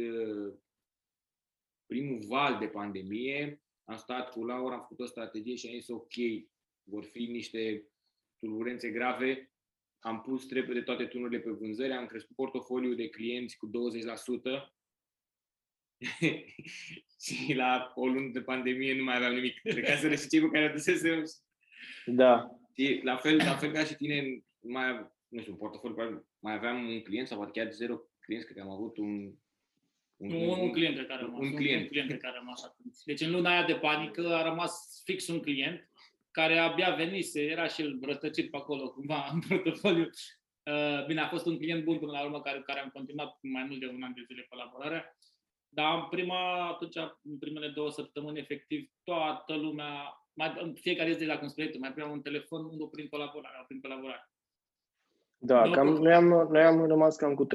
primul 1.87 2.19
val 2.29 2.59
de 2.59 2.67
pandemie, 2.67 3.63
am 3.85 3.97
stat 3.97 4.31
cu 4.31 4.45
Laura, 4.45 4.75
am 4.75 4.81
făcut 4.81 5.01
o 5.01 5.07
strategie 5.07 5.55
și 5.55 5.67
am 5.67 5.73
zis 5.73 5.89
ok, 5.89 6.15
vor 6.83 7.05
fi 7.05 7.25
niște 7.25 7.89
turbulențe 8.39 8.91
grave, 8.91 9.53
am 9.99 10.21
pus 10.21 10.47
de 10.47 10.83
toate 10.85 11.07
tunurile 11.07 11.41
pe 11.41 11.51
vânzări, 11.51 11.93
am 11.93 12.07
crescut 12.07 12.37
portofoliul 12.37 12.97
de 12.97 13.09
clienți 13.09 13.57
cu 13.57 13.69
20%, 13.69 13.71
și 17.25 17.55
la 17.55 17.93
o 17.95 18.07
lună 18.07 18.31
de 18.33 18.41
pandemie 18.41 18.97
nu 18.97 19.05
mai 19.05 19.17
aveam 19.17 19.35
nimic. 19.35 19.61
Plecaseră 19.61 20.15
și 20.15 20.29
cei 20.29 20.41
cu 20.41 20.49
care 20.49 20.65
adusesem. 20.65 21.23
Da. 22.07 22.51
Și 22.77 23.01
la 23.03 23.17
fel, 23.17 23.37
la 23.37 23.57
fel 23.57 23.73
ca 23.73 23.85
și 23.85 23.95
tine, 23.95 24.45
mai, 24.61 25.11
nu 25.29 25.41
știu, 25.41 25.53
un 25.53 25.59
portofoliu, 25.59 26.27
mai 26.39 26.55
aveam 26.55 26.89
un 26.89 27.01
client 27.01 27.27
sau 27.27 27.37
poate 27.37 27.61
chiar 27.61 27.73
zero 27.73 28.01
clienți, 28.21 28.47
cred 28.47 28.57
că 28.57 28.63
am 28.63 28.75
avut 28.75 28.97
un 28.97 29.33
un, 30.17 30.33
un, 30.33 30.59
un 30.59 30.73
client 30.73 30.97
pe 30.97 31.05
care 31.05 31.23
a 31.23 31.25
rămas. 31.25 31.41
Un, 31.41 31.55
client. 31.55 31.83
un 31.83 31.89
client 31.89 32.09
pe 32.09 32.17
care 32.17 32.35
a 32.37 32.39
rămas 32.39 32.65
atunci. 32.65 32.97
Deci 33.05 33.21
în 33.21 33.31
luna 33.31 33.51
aia 33.51 33.65
de 33.65 33.75
panică 33.75 34.35
a 34.35 34.43
rămas 34.43 35.03
fix 35.05 35.29
un 35.29 35.41
client 35.41 35.91
care 36.31 36.59
abia 36.59 36.95
venise, 36.95 37.41
era 37.43 37.67
și 37.67 37.81
el 37.83 37.99
rătăcit 38.03 38.51
pe 38.51 38.57
acolo 38.57 38.91
cumva 38.91 39.31
în 39.33 39.41
portofoliu. 39.49 40.11
Uh, 40.63 41.07
bine, 41.07 41.21
a 41.21 41.29
fost 41.29 41.47
un 41.47 41.57
client 41.57 41.85
bun 41.85 41.99
până 41.99 42.13
la 42.13 42.25
urmă 42.25 42.41
care, 42.41 42.63
care 42.67 42.81
am 42.81 42.91
continuat 42.93 43.39
mai 43.41 43.65
mult 43.69 43.81
de 43.81 43.87
un 43.87 44.03
an 44.03 44.13
de 44.15 44.23
zile 44.27 44.47
colaborarea. 44.49 45.17
Dar 45.75 45.99
în 45.99 46.07
prima, 46.11 46.69
atunci, 46.69 46.97
în 47.23 47.39
primele 47.39 47.69
două 47.75 47.91
săptămâni, 47.91 48.39
efectiv, 48.39 48.91
toată 49.03 49.55
lumea, 49.57 49.93
mai, 50.33 50.59
în 50.63 50.75
fiecare 50.75 51.13
zi 51.13 51.19
de 51.19 51.25
la 51.25 51.39
cum 51.39 51.49
spuneai 51.49 51.77
mai 51.81 51.93
primeam 51.93 52.13
un 52.13 52.23
telefon, 52.23 52.65
unul 52.65 52.89
prin 52.89 53.09
colaborare, 53.09 53.65
prin 53.67 53.81
colaborare. 53.81 54.31
Da, 55.39 55.71
cam, 55.71 55.89
noi, 55.89 56.13
am, 56.13 56.49
noi 56.51 56.63
am 56.63 56.87
rămas 56.87 57.17
cam 57.17 57.35
cu 57.35 57.47
30% 57.47 57.49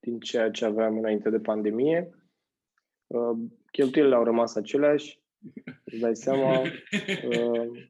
din 0.00 0.20
ceea 0.20 0.50
ce 0.50 0.64
aveam 0.64 0.98
înainte 0.98 1.30
de 1.30 1.38
pandemie. 1.38 2.10
Uh, 3.06 3.36
cheltuielile 3.70 4.16
au 4.16 4.24
rămas 4.24 4.54
aceleași, 4.54 5.20
îți 5.84 5.98
dai 5.98 6.16
seama. 6.16 6.60
Uh, 7.30 7.88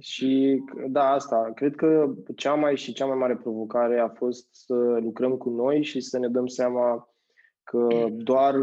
și 0.00 0.62
da, 0.88 1.10
asta, 1.10 1.52
cred 1.54 1.74
că 1.74 2.14
cea 2.36 2.54
mai 2.54 2.76
și 2.76 2.92
cea 2.92 3.06
mai 3.06 3.16
mare 3.16 3.36
provocare 3.36 3.98
a 3.98 4.08
fost 4.08 4.48
să 4.54 4.74
lucrăm 4.74 5.36
cu 5.36 5.50
noi 5.50 5.82
și 5.82 6.00
să 6.00 6.18
ne 6.18 6.28
dăm 6.28 6.46
seama 6.46 7.15
că 7.76 8.06
doar, 8.10 8.54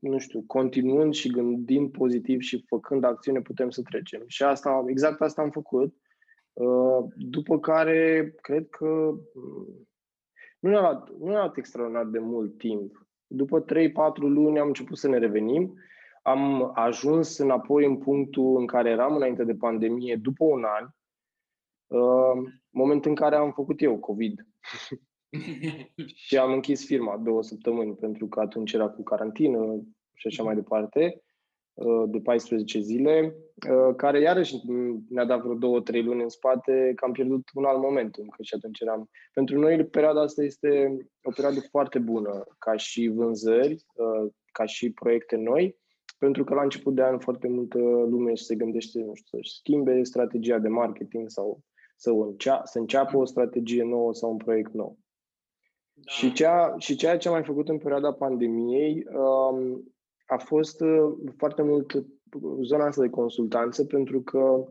nu 0.00 0.18
știu, 0.18 0.44
continuând 0.46 1.14
și 1.14 1.30
gândind 1.30 1.90
pozitiv 1.90 2.40
și 2.40 2.64
făcând 2.66 3.04
acțiune 3.04 3.40
putem 3.40 3.70
să 3.70 3.82
trecem. 3.82 4.22
Și 4.26 4.42
asta, 4.42 4.84
exact 4.86 5.20
asta 5.20 5.42
am 5.42 5.50
făcut. 5.50 5.94
Uh, 6.52 7.04
după 7.16 7.58
care, 7.58 8.32
cred 8.40 8.68
că 8.68 8.86
mm, 9.34 9.88
nu 10.58 10.70
ne-a 10.70 10.80
luat, 10.80 11.10
nu 11.18 11.26
ne-a 11.26 11.38
luat 11.38 11.56
extraordinar 11.56 12.04
de 12.04 12.18
mult 12.18 12.58
timp. 12.58 13.06
După 13.26 13.64
3-4 13.64 13.64
luni 14.16 14.58
am 14.58 14.66
început 14.66 14.96
să 14.96 15.08
ne 15.08 15.18
revenim. 15.18 15.74
Am 16.22 16.70
ajuns 16.74 17.38
înapoi 17.38 17.84
în 17.84 17.98
punctul 17.98 18.58
în 18.58 18.66
care 18.66 18.90
eram 18.90 19.16
înainte 19.16 19.44
de 19.44 19.54
pandemie, 19.54 20.16
după 20.16 20.44
un 20.44 20.64
an, 20.64 20.88
uh, 21.86 22.52
moment 22.70 23.04
în 23.04 23.14
care 23.14 23.36
am 23.36 23.52
făcut 23.52 23.82
eu 23.82 23.98
COVID. 23.98 24.46
și 26.26 26.36
am 26.36 26.52
închis 26.52 26.84
firma 26.84 27.16
două 27.16 27.42
săptămâni, 27.42 27.94
pentru 27.94 28.26
că 28.26 28.40
atunci 28.40 28.72
era 28.72 28.88
cu 28.88 29.02
carantină 29.02 29.82
și 30.14 30.26
așa 30.26 30.42
mai 30.42 30.54
departe, 30.54 31.22
uh, 31.74 32.04
de 32.06 32.18
14 32.18 32.80
zile, 32.80 33.34
uh, 33.70 33.94
care 33.96 34.20
iarăși 34.20 34.56
ne-a 35.08 35.24
dat 35.24 35.40
vreo 35.40 35.54
două, 35.54 35.80
trei 35.80 36.02
luni 36.02 36.22
în 36.22 36.28
spate, 36.28 36.92
că 36.94 37.04
am 37.04 37.12
pierdut 37.12 37.48
un 37.54 37.64
alt 37.64 37.80
moment, 37.80 38.14
că 38.14 38.42
și 38.42 38.54
atunci 38.54 38.80
eram... 38.80 39.10
Pentru 39.32 39.58
noi, 39.58 39.84
perioada 39.84 40.20
asta 40.20 40.42
este 40.42 40.96
o 41.22 41.30
perioadă 41.30 41.60
foarte 41.70 41.98
bună, 41.98 42.44
ca 42.58 42.76
și 42.76 43.08
vânzări, 43.14 43.84
uh, 43.94 44.32
ca 44.52 44.64
și 44.64 44.92
proiecte 44.92 45.36
noi, 45.36 45.76
pentru 46.18 46.44
că 46.44 46.54
la 46.54 46.62
început 46.62 46.94
de 46.94 47.02
an 47.02 47.18
foarte 47.18 47.48
multă 47.48 47.78
lume 47.78 48.34
se 48.34 48.54
gândește, 48.54 48.98
nu 48.98 49.14
știu, 49.14 49.38
să-și 49.38 49.54
schimbe 49.54 50.02
strategia 50.02 50.58
de 50.58 50.68
marketing 50.68 51.30
sau 51.30 51.60
să, 51.96 52.10
încea- 52.10 52.64
să 52.64 52.78
înceapă 52.78 53.16
o 53.16 53.24
strategie 53.24 53.82
nouă 53.82 54.14
sau 54.14 54.30
un 54.30 54.36
proiect 54.36 54.72
nou. 54.72 54.98
Da. 55.98 56.10
Și, 56.12 56.32
ceea, 56.32 56.74
și 56.78 56.96
ceea 56.96 57.16
ce 57.16 57.28
am 57.28 57.34
mai 57.34 57.44
făcut 57.44 57.68
în 57.68 57.78
perioada 57.78 58.12
pandemiei, 58.12 59.06
um, 59.08 59.94
a 60.26 60.36
fost 60.36 60.82
foarte 61.36 61.62
mult 61.62 62.06
zona 62.62 62.86
asta 62.86 63.02
de 63.02 63.08
consultanță, 63.08 63.84
pentru 63.84 64.22
că 64.22 64.64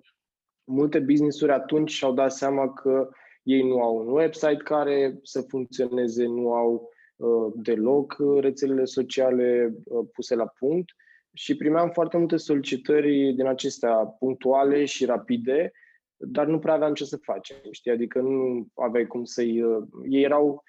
multe 0.63 0.99
business-uri 0.99 1.51
atunci 1.51 1.91
și-au 1.91 2.13
dat 2.13 2.31
seama 2.31 2.73
că 2.73 3.09
ei 3.43 3.67
nu 3.67 3.81
au 3.81 3.95
un 3.97 4.07
website 4.07 4.63
care 4.63 5.19
să 5.23 5.41
funcționeze, 5.41 6.25
nu 6.25 6.53
au 6.53 6.89
uh, 7.15 7.53
deloc 7.55 8.15
rețelele 8.39 8.85
sociale 8.85 9.75
uh, 9.83 10.07
puse 10.13 10.35
la 10.35 10.45
punct 10.45 10.89
și 11.33 11.55
primeam 11.55 11.89
foarte 11.89 12.17
multe 12.17 12.37
solicitări 12.37 13.33
din 13.33 13.45
acestea 13.45 13.95
punctuale 13.95 14.85
și 14.85 15.05
rapide, 15.05 15.71
dar 16.17 16.45
nu 16.45 16.59
prea 16.59 16.73
aveam 16.73 16.93
ce 16.93 17.05
să 17.05 17.17
facem, 17.17 17.57
știi? 17.71 17.91
Adică 17.91 18.19
nu 18.19 18.67
aveai 18.73 19.07
cum 19.07 19.23
să-i... 19.23 19.61
Uh, 19.61 19.83
ei 20.09 20.23
erau 20.23 20.63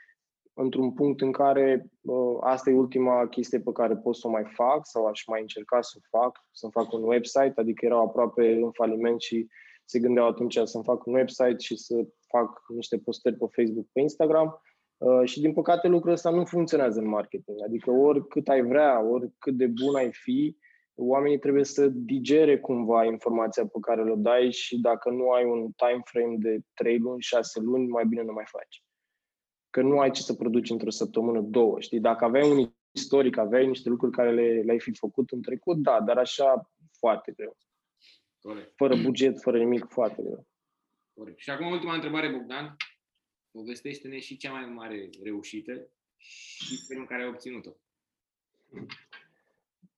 într-un 0.59 0.92
punct 0.92 1.21
în 1.21 1.33
care 1.33 1.90
uh, 2.01 2.37
asta 2.40 2.71
e 2.71 2.75
ultima 2.75 3.27
chestie 3.27 3.61
pe 3.61 3.73
care 3.73 3.97
pot 3.97 4.16
să 4.16 4.27
o 4.27 4.31
mai 4.31 4.45
fac 4.45 4.87
sau 4.87 5.07
aș 5.07 5.27
mai 5.27 5.40
încerca 5.40 5.81
să 5.81 5.99
o 5.99 6.19
fac, 6.19 6.47
să-mi 6.53 6.73
fac 6.73 6.92
un 6.92 7.03
website, 7.03 7.53
adică 7.57 7.85
erau 7.85 8.03
aproape 8.03 8.53
în 8.53 8.71
faliment 8.73 9.21
și 9.21 9.47
se 9.85 9.99
gândeau 9.99 10.27
atunci 10.27 10.59
să-mi 10.64 10.85
fac 10.85 11.07
un 11.07 11.14
website 11.14 11.59
și 11.59 11.77
să 11.77 12.07
fac 12.29 12.62
niște 12.69 12.99
postări 12.99 13.37
pe 13.37 13.47
Facebook, 13.51 13.87
pe 13.92 14.01
Instagram. 14.01 14.61
Uh, 14.99 15.25
și 15.25 15.40
din 15.40 15.53
păcate 15.53 15.88
lucrul 15.88 16.12
ăsta 16.12 16.31
nu 16.31 16.45
funcționează 16.45 17.01
în 17.01 17.09
marketing. 17.09 17.62
Adică 17.64 17.90
oricât 17.90 18.49
ai 18.49 18.62
vrea, 18.62 19.07
oricât 19.07 19.57
de 19.57 19.66
bun 19.66 19.95
ai 19.95 20.12
fi, 20.12 20.57
oamenii 20.95 21.38
trebuie 21.38 21.64
să 21.64 21.88
digere 21.88 22.59
cumva 22.59 23.05
informația 23.05 23.62
pe 23.62 23.79
care 23.81 24.05
le 24.05 24.14
dai 24.16 24.51
și 24.53 24.81
dacă 24.81 25.11
nu 25.11 25.31
ai 25.31 25.45
un 25.45 25.71
time 25.77 26.01
frame 26.05 26.37
de 26.38 26.61
3 26.75 26.99
luni, 26.99 27.21
6 27.21 27.61
luni, 27.61 27.88
mai 27.88 28.05
bine 28.07 28.23
nu 28.23 28.33
mai 28.33 28.45
faci. 28.47 28.86
Că 29.70 29.83
nu 29.83 29.98
ai 29.98 30.11
ce 30.11 30.22
să 30.22 30.35
produci 30.35 30.70
într-o 30.70 30.90
săptămână, 30.90 31.40
două. 31.40 31.81
Știi? 31.81 32.00
Dacă 32.00 32.24
aveai 32.24 32.50
un 32.50 32.72
istoric, 32.90 33.37
aveai 33.37 33.66
niște 33.66 33.88
lucruri 33.88 34.12
care 34.12 34.33
le, 34.33 34.62
le-ai 34.62 34.81
fi 34.81 34.94
făcut 34.94 35.31
în 35.31 35.42
trecut, 35.42 35.76
da, 35.76 36.00
dar 36.00 36.18
așa 36.18 36.70
foarte 36.98 37.33
greu. 37.33 37.57
Corect. 38.40 38.72
Fără 38.76 38.96
buget, 39.02 39.40
fără 39.40 39.59
nimic, 39.59 39.87
foarte 39.88 40.22
greu. 40.22 40.46
Corect. 41.14 41.38
Și 41.38 41.50
acum 41.50 41.66
ultima 41.66 41.94
întrebare, 41.94 42.31
Bogdan. 42.31 42.76
Povestește-ne 43.50 44.18
și 44.18 44.37
cea 44.37 44.52
mai 44.52 44.66
mare 44.66 45.09
reușită 45.22 45.88
și 46.16 46.87
felul 46.87 47.07
care 47.07 47.22
ai 47.22 47.29
obținut-o. 47.29 47.70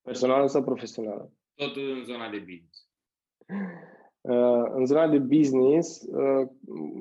Personală 0.03 0.47
sau 0.47 0.65
profesională? 0.65 1.33
Tot 1.55 1.77
în 1.77 2.05
zona 2.05 2.31
de 2.31 2.39
business. 2.39 2.89
Uh, 4.29 4.71
în 4.75 4.87
zona 4.87 5.09
de 5.09 5.19
business, 5.19 6.03
uh, 6.03 6.49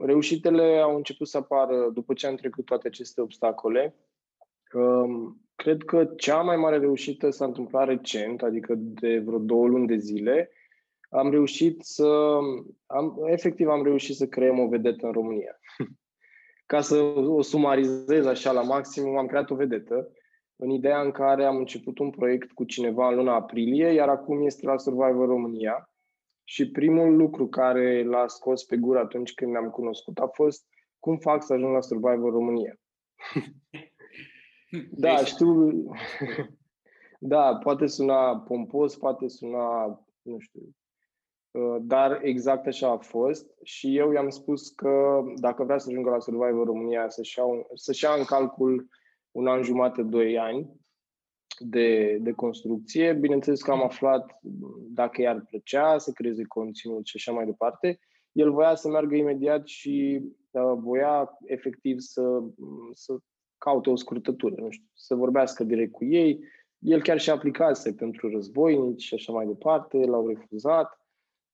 reușitele 0.05 0.79
au 0.79 0.95
început 0.95 1.27
să 1.27 1.37
apară 1.37 1.89
după 1.93 2.13
ce 2.13 2.27
am 2.27 2.35
trecut 2.35 2.65
toate 2.65 2.87
aceste 2.87 3.21
obstacole. 3.21 3.95
Um, 4.73 5.41
cred 5.55 5.83
că 5.83 6.05
cea 6.05 6.41
mai 6.41 6.57
mare 6.57 6.77
reușită 6.77 7.29
s-a 7.29 7.45
întâmplat 7.45 7.87
recent, 7.87 8.43
adică 8.43 8.73
de 8.77 9.19
vreo 9.19 9.39
două 9.39 9.67
luni 9.67 9.87
de 9.87 9.97
zile. 9.97 10.51
Am 11.09 11.31
reușit 11.31 11.81
să, 11.83 12.37
am, 12.85 13.17
efectiv 13.25 13.67
am 13.67 13.83
reușit 13.83 14.15
să 14.15 14.27
creăm 14.27 14.59
o 14.59 14.67
vedetă 14.67 15.05
în 15.05 15.11
România. 15.11 15.59
Ca 16.65 16.81
să 16.81 16.95
o 17.27 17.41
sumarizez 17.41 18.25
așa 18.25 18.51
la 18.51 18.61
maxim, 18.61 19.17
am 19.17 19.27
creat 19.27 19.49
o 19.49 19.55
vedetă 19.55 20.11
în 20.55 20.69
ideea 20.69 21.01
în 21.01 21.11
care 21.11 21.45
am 21.45 21.57
început 21.57 21.99
un 21.99 22.09
proiect 22.09 22.51
cu 22.51 22.63
cineva 22.63 23.07
în 23.07 23.15
luna 23.15 23.33
aprilie, 23.33 23.87
iar 23.87 24.09
acum 24.09 24.45
este 24.45 24.65
la 24.65 24.77
Survivor 24.77 25.27
România. 25.27 25.89
Și 26.49 26.71
primul 26.71 27.15
lucru 27.15 27.47
care 27.47 28.03
l-a 28.03 28.27
scos 28.27 28.63
pe 28.63 28.77
gură 28.77 28.99
atunci 28.99 29.33
când 29.33 29.51
ne-am 29.51 29.69
cunoscut 29.69 30.17
a 30.17 30.27
fost 30.27 30.67
cum 30.99 31.17
fac 31.17 31.43
să 31.43 31.53
ajung 31.53 31.73
la 31.73 31.81
Survivor 31.81 32.31
România. 32.31 32.79
da, 35.03 35.17
știu. 35.17 35.83
da, 37.33 37.55
poate 37.55 37.85
suna 37.85 38.39
pompos, 38.39 38.95
poate 38.95 39.27
suna, 39.27 39.85
nu 40.21 40.39
știu, 40.39 40.75
uh, 41.51 41.77
dar 41.81 42.19
exact 42.23 42.67
așa 42.67 42.91
a 42.91 42.97
fost 42.97 43.51
și 43.63 43.97
eu 43.97 44.11
i-am 44.11 44.29
spus 44.29 44.69
că 44.69 45.23
dacă 45.35 45.63
vrea 45.63 45.77
să 45.77 45.89
ajungă 45.89 46.09
la 46.09 46.19
Survivor 46.19 46.65
România 46.65 47.09
să-și 47.09 47.39
ia, 47.39 47.45
să-și 47.73 48.03
ia 48.03 48.11
în 48.13 48.23
calcul 48.23 48.89
un 49.31 49.47
an 49.47 49.63
jumate, 49.63 50.01
doi 50.01 50.37
ani 50.37 50.69
de, 51.59 52.17
de 52.21 52.31
construcție. 52.31 53.13
Bineînțeles 53.13 53.61
că 53.61 53.71
am 53.71 53.83
aflat 53.83 54.39
dacă 54.89 55.21
i-ar 55.21 55.45
plăcea 55.49 55.97
să 55.97 56.11
creeze 56.11 56.43
conținut 56.43 57.05
și 57.05 57.15
așa 57.15 57.31
mai 57.31 57.45
departe. 57.45 57.99
El 58.31 58.51
voia 58.51 58.75
să 58.75 58.89
meargă 58.89 59.15
imediat 59.15 59.67
și 59.67 60.21
uh, 60.51 60.77
voia 60.79 61.37
efectiv 61.45 61.99
să, 61.99 62.43
să 62.93 63.17
caute 63.57 63.89
o 63.89 63.95
scurtătură, 63.95 64.55
nu 64.57 64.69
știu, 64.69 64.87
să 64.93 65.15
vorbească 65.15 65.63
direct 65.63 65.91
cu 65.91 66.05
ei. 66.05 66.39
El 66.79 67.01
chiar 67.01 67.19
și 67.19 67.29
aplicase 67.29 67.93
pentru 67.93 68.29
războinici 68.29 69.03
și 69.03 69.13
așa 69.13 69.31
mai 69.31 69.45
departe, 69.45 69.97
l-au 69.97 70.27
refuzat. 70.27 71.06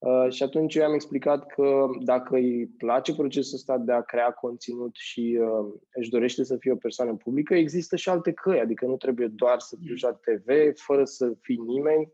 Uh, 0.04 0.32
și 0.32 0.42
atunci 0.42 0.74
eu 0.74 0.84
am 0.84 0.94
explicat 0.94 1.46
că 1.46 1.86
dacă 2.00 2.34
îi 2.34 2.66
place 2.66 3.14
procesul 3.14 3.54
ăsta 3.56 3.78
de 3.78 3.92
a 3.92 4.00
crea 4.00 4.30
conținut 4.30 4.94
și 4.94 5.38
uh, 5.40 5.72
își 5.92 6.10
dorește 6.10 6.44
să 6.44 6.56
fie 6.56 6.72
o 6.72 6.76
persoană 6.76 7.14
publică, 7.14 7.54
există 7.54 7.96
și 7.96 8.08
alte 8.08 8.32
căi, 8.32 8.60
adică 8.60 8.86
nu 8.86 8.96
trebuie 8.96 9.26
doar 9.26 9.58
să 9.58 9.76
fiu 9.82 9.94
la 10.00 10.12
TV, 10.12 10.78
fără 10.78 11.04
să 11.04 11.32
fii 11.40 11.56
nimeni 11.56 12.12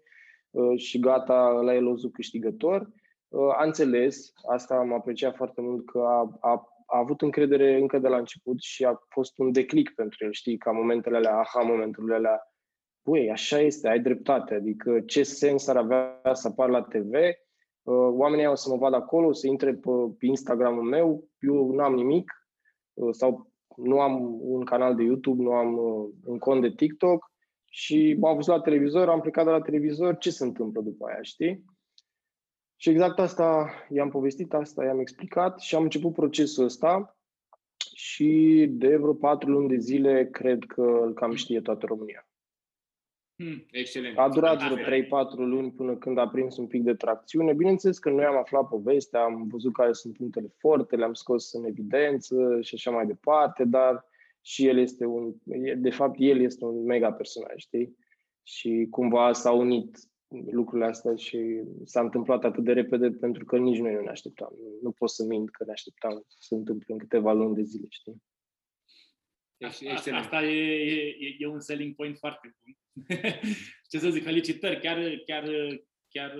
uh, 0.51 0.79
și 0.79 0.99
gata, 0.99 1.61
la 1.65 1.75
el 1.75 1.83
lozul 1.83 2.11
câștigător. 2.11 2.91
Uh, 3.29 3.55
a 3.57 3.65
înțeles, 3.65 4.33
asta 4.51 4.75
am 4.75 4.93
apreciat 4.93 5.37
foarte 5.37 5.61
mult, 5.61 5.87
că 5.87 5.99
a, 5.99 6.39
a, 6.41 6.69
a 6.87 6.99
avut 6.99 7.23
încredere 7.23 7.77
încă 7.77 7.99
de 7.99 8.09
la 8.09 8.17
început 8.17 8.61
și 8.61 8.85
a 8.85 9.01
fost 9.09 9.39
un 9.39 9.53
declic 9.53 9.95
pentru 9.95 10.25
el, 10.25 10.33
știi, 10.33 10.59
ca 10.59 10.71
momentele 10.71 11.17
alea, 11.17 11.39
aha, 11.39 11.61
momentele 11.61 12.15
alea, 12.15 12.41
băi, 13.03 13.31
așa 13.31 13.59
este, 13.59 13.89
ai 13.89 14.01
dreptate, 14.01 14.55
adică 14.55 15.01
ce 15.01 15.23
sens 15.23 15.67
ar 15.67 15.77
avea 15.77 16.21
să 16.33 16.49
apar 16.49 16.69
la 16.69 16.83
TV, 16.83 17.15
Uh, 17.15 17.50
oamenii 17.85 18.47
o 18.47 18.55
să 18.55 18.71
mă 18.71 18.77
vadă 18.77 18.97
acolo, 18.97 19.27
o 19.27 19.33
să 19.33 19.47
intre 19.47 19.75
pe, 19.75 19.91
pe 20.19 20.27
Instagramul 20.27 20.83
meu, 20.83 21.29
eu 21.41 21.73
nu 21.73 21.83
am 21.83 21.95
nimic 21.95 22.33
uh, 22.93 23.15
sau 23.15 23.51
nu 23.77 24.01
am 24.01 24.39
un 24.41 24.65
canal 24.65 24.95
de 24.95 25.03
YouTube, 25.03 25.43
nu 25.43 25.53
am 25.53 25.79
uh, 25.79 26.09
un 26.25 26.39
cont 26.39 26.61
de 26.61 26.71
TikTok 26.71 27.31
și 27.65 28.17
m-am 28.19 28.35
văzut 28.35 28.55
la 28.55 28.61
televizor, 28.61 29.09
am 29.09 29.21
plecat 29.21 29.45
de 29.45 29.51
la 29.51 29.61
televizor, 29.61 30.19
ce 30.19 30.31
se 30.31 30.45
întâmplă 30.45 30.81
după 30.81 31.07
aia, 31.07 31.23
știi? 31.23 31.65
Și 32.77 32.91
exact 32.91 33.19
asta 33.19 33.71
i-am 33.89 34.11
povestit, 34.11 34.55
asta 34.55 34.85
i-am 34.85 34.99
explicat 34.99 35.61
și 35.61 35.75
am 35.75 35.83
început 35.83 36.13
procesul 36.13 36.65
ăsta 36.65 37.17
și 37.95 38.67
de 38.71 38.97
vreo 38.97 39.15
patru 39.15 39.51
luni 39.51 39.69
de 39.69 39.77
zile 39.77 40.29
cred 40.31 40.65
că 40.65 40.83
îl 40.83 41.13
cam 41.15 41.35
știe 41.35 41.61
toată 41.61 41.87
România. 41.87 42.30
Hmm, 43.41 43.67
excelent. 43.71 44.19
A 44.19 44.29
durat 44.29 44.63
vreo 44.63 44.77
3-4 44.77 45.09
luni 45.37 45.73
până 45.73 45.97
când 45.97 46.19
a 46.19 46.29
prins 46.29 46.57
un 46.57 46.67
pic 46.67 46.83
de 46.83 46.95
tracțiune. 46.95 47.53
Bineînțeles 47.53 47.99
că 47.99 48.11
noi 48.11 48.25
am 48.25 48.37
aflat 48.37 48.69
povestea, 48.69 49.23
am 49.23 49.47
văzut 49.47 49.73
care 49.73 49.93
sunt 49.93 50.17
punctele 50.17 50.55
forte, 50.59 50.97
le-am 50.97 51.13
scos 51.13 51.53
în 51.53 51.65
evidență 51.65 52.59
și 52.61 52.75
așa 52.75 52.91
mai 52.91 53.07
departe, 53.07 53.65
dar 53.65 54.05
și 54.41 54.67
el 54.67 54.79
este 54.79 55.05
un, 55.05 55.35
de 55.77 55.91
fapt, 55.91 56.15
el 56.19 56.41
este 56.41 56.65
un 56.65 56.85
mega 56.85 57.13
personaj, 57.13 57.57
știi? 57.57 57.97
Și 58.43 58.87
cumva 58.91 59.33
s-au 59.33 59.61
unit 59.61 59.99
lucrurile 60.51 60.89
astea 60.89 61.15
și 61.15 61.61
s-a 61.85 62.01
întâmplat 62.01 62.45
atât 62.45 62.65
de 62.65 62.73
repede 62.73 63.11
pentru 63.11 63.45
că 63.45 63.59
nici 63.59 63.79
noi 63.79 63.95
nu 63.95 64.01
ne 64.01 64.11
așteptam. 64.11 64.53
Nu 64.83 64.91
pot 64.91 65.11
să 65.11 65.25
mint 65.25 65.51
că 65.51 65.65
ne 65.65 65.73
așteptam 65.73 66.25
să 66.27 66.37
se 66.41 66.55
întâmple 66.55 66.93
în 66.93 66.99
câteva 66.99 67.33
luni 67.33 67.55
de 67.55 67.63
zile, 67.63 67.87
știi? 67.89 68.23
Asta, 69.95 70.17
asta 70.17 70.43
e, 70.43 70.75
e, 71.19 71.37
e 71.39 71.47
un 71.47 71.61
selling 71.61 71.95
point 71.95 72.19
foarte 72.19 72.57
bun 72.63 72.77
ce 73.91 73.99
să 73.99 74.11
zic, 74.11 74.23
felicitări, 74.23 74.81
chiar, 74.81 74.99
chiar, 75.27 75.45
chiar 76.09 76.35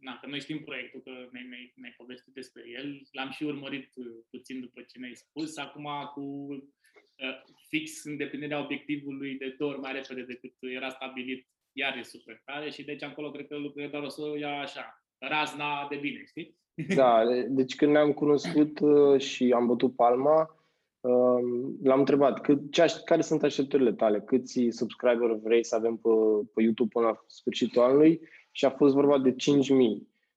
na, 0.00 0.18
că 0.20 0.26
noi 0.26 0.40
știm 0.40 0.64
proiectul, 0.64 1.00
că 1.00 1.10
ne-ai, 1.10 1.46
ne 1.48 1.56
ne 1.74 1.94
povestit 1.96 2.34
despre 2.34 2.62
el, 2.78 3.08
l-am 3.12 3.30
și 3.30 3.42
urmărit 3.42 3.92
puțin 4.30 4.60
după 4.60 4.80
ce 4.80 4.98
ne-ai 4.98 5.14
spus, 5.14 5.56
acum 5.56 5.88
cu 6.14 6.20
uh, 6.20 7.42
fix 7.68 8.04
îndeplinirea 8.04 8.64
obiectivului 8.64 9.34
de 9.34 9.54
două 9.58 9.70
ori 9.70 9.80
mai 9.80 9.92
repede 9.92 10.22
decât 10.22 10.52
era 10.60 10.88
stabilit, 10.88 11.46
iar 11.72 11.96
e 11.96 12.02
super 12.02 12.42
tare. 12.44 12.70
Și 12.70 12.84
deci 12.84 13.02
acolo 13.02 13.30
cred 13.30 13.46
că 13.46 13.56
lucrurile 13.56 13.90
doar 13.90 14.02
o 14.02 14.08
să 14.08 14.22
ia 14.38 14.60
așa, 14.60 15.02
razna 15.18 15.86
de 15.90 15.96
bine, 15.96 16.24
știi? 16.26 16.56
Da, 16.94 17.22
deci 17.48 17.74
când 17.74 17.92
ne-am 17.92 18.12
cunoscut 18.12 18.78
uh, 18.80 19.20
și 19.20 19.52
am 19.54 19.66
bătut 19.66 19.94
palma, 19.94 20.65
L-am 21.82 21.98
întrebat 21.98 22.40
cât, 22.40 22.72
ce 22.72 22.82
aș, 22.82 22.92
care 22.92 23.20
sunt 23.20 23.42
așteptările 23.42 23.92
tale, 23.92 24.20
câți 24.20 24.68
subscriber 24.70 25.30
vrei 25.42 25.64
să 25.64 25.74
avem 25.74 25.96
pe, 25.96 26.08
pe 26.54 26.62
YouTube 26.62 26.88
până 26.92 27.06
la 27.06 27.24
sfârșitul 27.26 27.82
anului 27.82 28.20
și 28.50 28.64
a 28.64 28.70
fost 28.70 28.94
vorba 28.94 29.18
de 29.18 29.30
5.000 29.30 29.36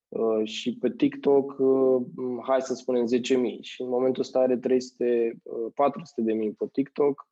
uh, 0.08 0.48
și 0.48 0.78
pe 0.78 0.92
TikTok, 0.92 1.56
uh, 1.60 2.06
hai 2.48 2.62
să 2.62 2.74
spunem 2.74 3.06
10.000 3.06 3.60
și 3.62 3.82
în 3.82 3.90
momentul 3.90 4.22
ăsta 4.22 4.40
are 4.40 4.58
300, 4.58 5.42
400 5.76 6.22
uh, 6.22 6.28
de 6.28 6.34
mii 6.34 6.52
pe 6.52 6.66
TikTok 6.72 7.28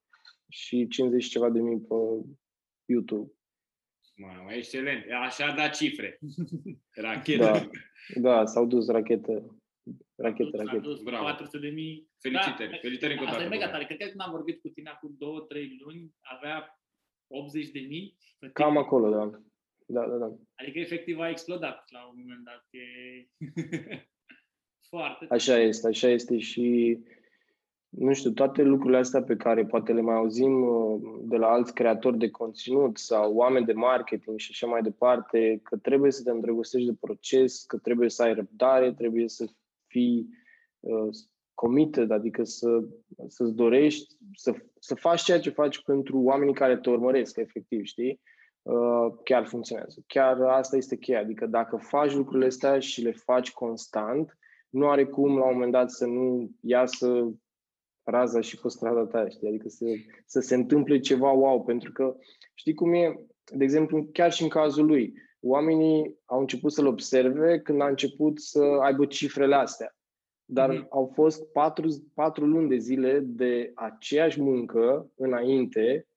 și 0.47 0.87
50 0.87 1.25
ceva 1.25 1.49
de 1.49 1.59
mii 1.59 1.79
pe 1.79 1.95
YouTube. 2.85 3.31
Mă, 4.15 4.27
excelent. 4.55 5.03
Așa 5.25 5.53
da 5.57 5.67
cifre. 5.67 6.19
Rachetă. 7.05 7.43
Da, 7.43 7.69
da 8.15 8.45
s-au 8.45 8.65
dus 8.65 8.87
rachetă 8.87 9.56
Rachetă, 10.15 10.57
rachetă. 10.57 10.99
Bravo. 11.03 11.23
400 11.23 11.57
de 11.57 11.69
mii. 11.69 12.09
Felicitări. 12.19 12.69
Da, 12.69 12.77
Felicitări 12.77 13.11
încă 13.11 13.23
o 13.23 13.25
dată. 13.25 13.37
Asta 13.37 13.47
e 13.47 13.57
mega 13.57 13.69
tare. 13.69 13.85
Cred 13.85 13.97
că 13.97 14.05
când 14.05 14.21
am 14.21 14.31
vorbit 14.31 14.61
cu 14.61 14.67
tine 14.67 14.89
acum 14.89 15.15
două, 15.17 15.39
trei 15.39 15.77
luni, 15.83 16.11
avea 16.21 16.81
80 17.27 17.69
de 17.69 17.79
mii? 17.79 18.17
Cam 18.53 18.77
acolo, 18.77 19.09
da. 19.09 19.41
Da, 19.85 20.07
da, 20.07 20.15
da. 20.15 20.35
Adică 20.55 20.79
efectiv 20.79 21.19
a 21.19 21.29
explodat 21.29 21.83
la 21.89 22.07
un 22.07 22.15
moment 22.17 22.43
dat. 22.43 22.65
E... 22.69 22.85
Foarte. 24.89 25.25
Așa 25.29 25.57
este, 25.57 25.87
așa 25.87 26.07
este 26.07 26.37
și 26.37 26.97
nu 27.89 28.13
știu, 28.13 28.31
toate 28.31 28.63
lucrurile 28.63 28.97
astea 28.97 29.23
pe 29.23 29.35
care 29.35 29.65
poate 29.65 29.93
le 29.93 30.01
mai 30.01 30.15
auzim 30.15 30.61
uh, 30.61 31.01
de 31.21 31.37
la 31.37 31.47
alți 31.47 31.73
creatori 31.73 32.17
de 32.17 32.29
conținut 32.29 32.97
sau 32.97 33.35
oameni 33.35 33.65
de 33.65 33.73
marketing 33.73 34.39
și 34.39 34.49
așa 34.51 34.67
mai 34.67 34.81
departe, 34.81 35.59
că 35.63 35.77
trebuie 35.77 36.11
să 36.11 36.23
te 36.23 36.29
îndrăgostești 36.29 36.87
de 36.87 36.97
proces, 36.99 37.63
că 37.63 37.77
trebuie 37.77 38.09
să 38.09 38.23
ai 38.23 38.33
răbdare, 38.33 38.93
trebuie 38.93 39.27
să 39.27 39.45
fii 39.87 40.29
uh, 40.79 41.07
committed, 41.53 42.11
adică 42.11 42.43
să, 42.43 42.83
să-ți 43.27 43.53
dorești 43.53 44.15
să, 44.33 44.55
să 44.79 44.95
faci 44.95 45.21
ceea 45.21 45.39
ce 45.39 45.49
faci 45.49 45.81
pentru 45.81 46.19
oamenii 46.19 46.53
care 46.53 46.77
te 46.77 46.89
urmăresc, 46.89 47.37
efectiv, 47.37 47.83
știi? 47.83 48.21
Uh, 48.61 49.13
chiar 49.23 49.45
funcționează. 49.45 50.03
Chiar 50.07 50.41
asta 50.41 50.75
este 50.75 50.97
cheia, 50.97 51.19
adică 51.19 51.45
dacă 51.45 51.77
faci 51.77 52.13
lucrurile 52.13 52.45
astea 52.45 52.79
și 52.79 53.01
le 53.01 53.11
faci 53.11 53.51
constant, 53.51 54.37
nu 54.69 54.89
are 54.89 55.05
cum 55.05 55.37
la 55.37 55.45
un 55.45 55.53
moment 55.53 55.71
dat 55.71 55.91
să 55.91 56.05
nu 56.05 56.51
iasă 56.61 57.33
raza 58.03 58.41
și 58.41 58.59
pe 58.59 58.69
strada 58.69 59.05
ta, 59.05 59.29
știi? 59.29 59.47
Adică 59.47 59.69
să, 59.69 59.85
să 60.25 60.39
se 60.39 60.55
întâmple 60.55 60.99
ceva 60.99 61.31
wow, 61.31 61.63
pentru 61.63 61.91
că 61.91 62.15
știi 62.53 62.73
cum 62.73 62.93
e, 62.93 63.19
de 63.55 63.63
exemplu, 63.63 64.09
chiar 64.11 64.31
și 64.31 64.43
în 64.43 64.49
cazul 64.49 64.85
lui, 64.85 65.13
oamenii 65.39 66.19
au 66.25 66.39
început 66.39 66.71
să-l 66.71 66.87
observe 66.87 67.59
când 67.59 67.81
a 67.81 67.87
început 67.87 68.39
să 68.39 68.61
aibă 68.81 69.05
cifrele 69.05 69.55
astea. 69.55 69.97
Dar 70.45 70.75
mm-hmm. 70.75 70.89
au 70.89 71.11
fost 71.13 71.51
patru, 71.51 71.87
patru 72.13 72.45
luni 72.45 72.69
de 72.69 72.77
zile 72.77 73.19
de 73.19 73.71
aceeași 73.75 74.41
muncă 74.41 75.11
înainte, 75.15 76.07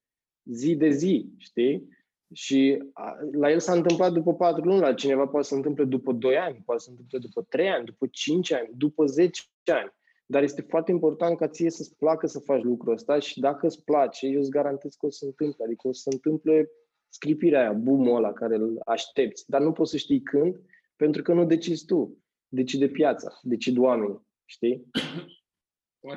zi 0.45 0.77
de 0.77 0.91
zi, 0.91 1.31
știi? 1.37 1.89
Și 2.33 2.83
a, 2.93 3.19
la 3.33 3.51
el 3.51 3.59
s-a 3.59 3.73
întâmplat 3.73 4.13
după 4.13 4.35
patru 4.35 4.65
luni, 4.65 4.81
la 4.81 4.95
cineva 4.95 5.27
poate 5.27 5.47
să 5.47 5.53
se 5.53 5.57
întâmple 5.57 5.85
după 5.85 6.13
doi 6.13 6.37
ani, 6.37 6.63
poate 6.65 6.81
să 6.81 6.87
se 6.87 6.91
întâmple 6.91 7.19
după 7.19 7.47
trei 7.49 7.69
ani, 7.69 7.85
după 7.85 8.07
cinci 8.11 8.53
ani, 8.53 8.69
după 8.77 9.07
zece 9.07 9.43
ani. 9.65 9.93
Dar 10.27 10.43
este 10.43 10.61
foarte 10.69 10.91
important 10.91 11.37
ca 11.37 11.49
ție 11.49 11.71
să-ți 11.71 11.97
placă 11.97 12.27
să 12.27 12.39
faci 12.39 12.63
lucrul 12.63 12.93
ăsta 12.93 13.19
și 13.19 13.41
dacă 13.41 13.67
îți 13.67 13.85
place, 13.85 14.27
eu 14.27 14.41
îți 14.41 14.51
garantez 14.51 14.95
că 14.95 15.07
o 15.07 15.11
să 15.11 15.19
se 15.19 15.27
întâmple. 15.27 15.65
Adică 15.65 15.89
o 15.89 15.93
să 15.93 16.01
se 16.03 16.11
întâmple 16.13 16.71
scripirea 17.11 17.61
aia, 17.61 17.73
boom 17.73 18.15
ăla 18.15 18.33
care 18.33 18.55
îl 18.55 18.81
aștepți. 18.85 19.51
Dar 19.51 19.61
nu 19.61 19.73
poți 19.73 19.91
să 19.91 19.97
știi 19.97 20.23
când, 20.23 20.57
pentru 20.97 21.23
că 21.23 21.33
nu 21.33 21.45
decizi 21.45 21.85
tu. 21.85 22.25
Decide 22.49 22.89
piața, 22.89 23.39
decid 23.43 23.79
oamenii. 23.79 24.29
Știi? 24.45 24.87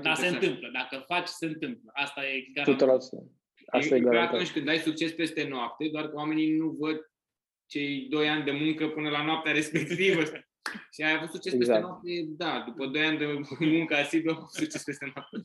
Dar 0.01 0.15
se 0.15 0.27
întâmplă. 0.27 0.69
Dacă 0.73 1.03
faci, 1.07 1.27
se 1.27 1.45
întâmplă. 1.45 1.91
Asta 1.93 2.21
e 2.25 2.51
garantat. 2.53 3.03
100%. 3.03 3.07
Asta 3.65 3.95
e, 3.95 3.97
e 3.97 4.01
garantat. 4.01 4.33
atunci 4.33 4.51
când 4.51 4.67
ai 4.67 4.77
succes 4.77 5.11
peste 5.11 5.47
noapte, 5.47 5.89
doar 5.91 6.09
că 6.09 6.15
oamenii 6.15 6.57
nu 6.57 6.69
văd 6.69 7.11
cei 7.65 8.07
doi 8.09 8.29
ani 8.29 8.43
de 8.43 8.51
muncă 8.51 8.87
până 8.87 9.09
la 9.09 9.23
noaptea 9.23 9.51
respectivă. 9.61 10.21
Și 10.91 11.01
ai 11.03 11.15
avut 11.15 11.29
succes 11.29 11.53
exact. 11.53 11.79
peste 11.79 11.87
noapte, 11.87 12.25
da, 12.27 12.63
după 12.67 12.85
2 12.85 13.05
ani 13.05 13.17
de 13.17 13.25
muncă 13.77 13.95
asiduă, 13.95 14.31
ai 14.31 14.37
avut 14.37 14.49
succes 14.49 14.83
peste 14.83 15.11
noapte. 15.15 15.37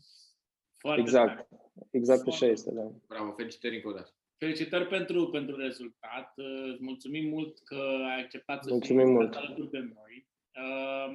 Foarte 0.76 1.00
exact, 1.00 1.34
tare. 1.34 1.48
exact 1.90 2.26
așa 2.26 2.46
este, 2.46 2.70
da. 2.74 2.90
Bravo, 3.06 3.32
felicitări 3.32 3.74
încă 3.74 3.88
o 3.88 3.92
dată. 3.92 4.10
Felicitări 4.38 4.86
pentru, 4.86 5.28
pentru 5.28 5.56
rezultat. 5.56 6.32
Îți 6.72 6.82
mulțumim 6.82 7.28
mult 7.28 7.58
că 7.64 7.80
ai 8.08 8.20
acceptat 8.20 8.64
să 8.64 8.70
mulțumim 8.70 9.04
fii 9.04 9.14
mult. 9.14 9.34
alături 9.34 9.70
de 9.70 9.78
noi. 9.78 10.26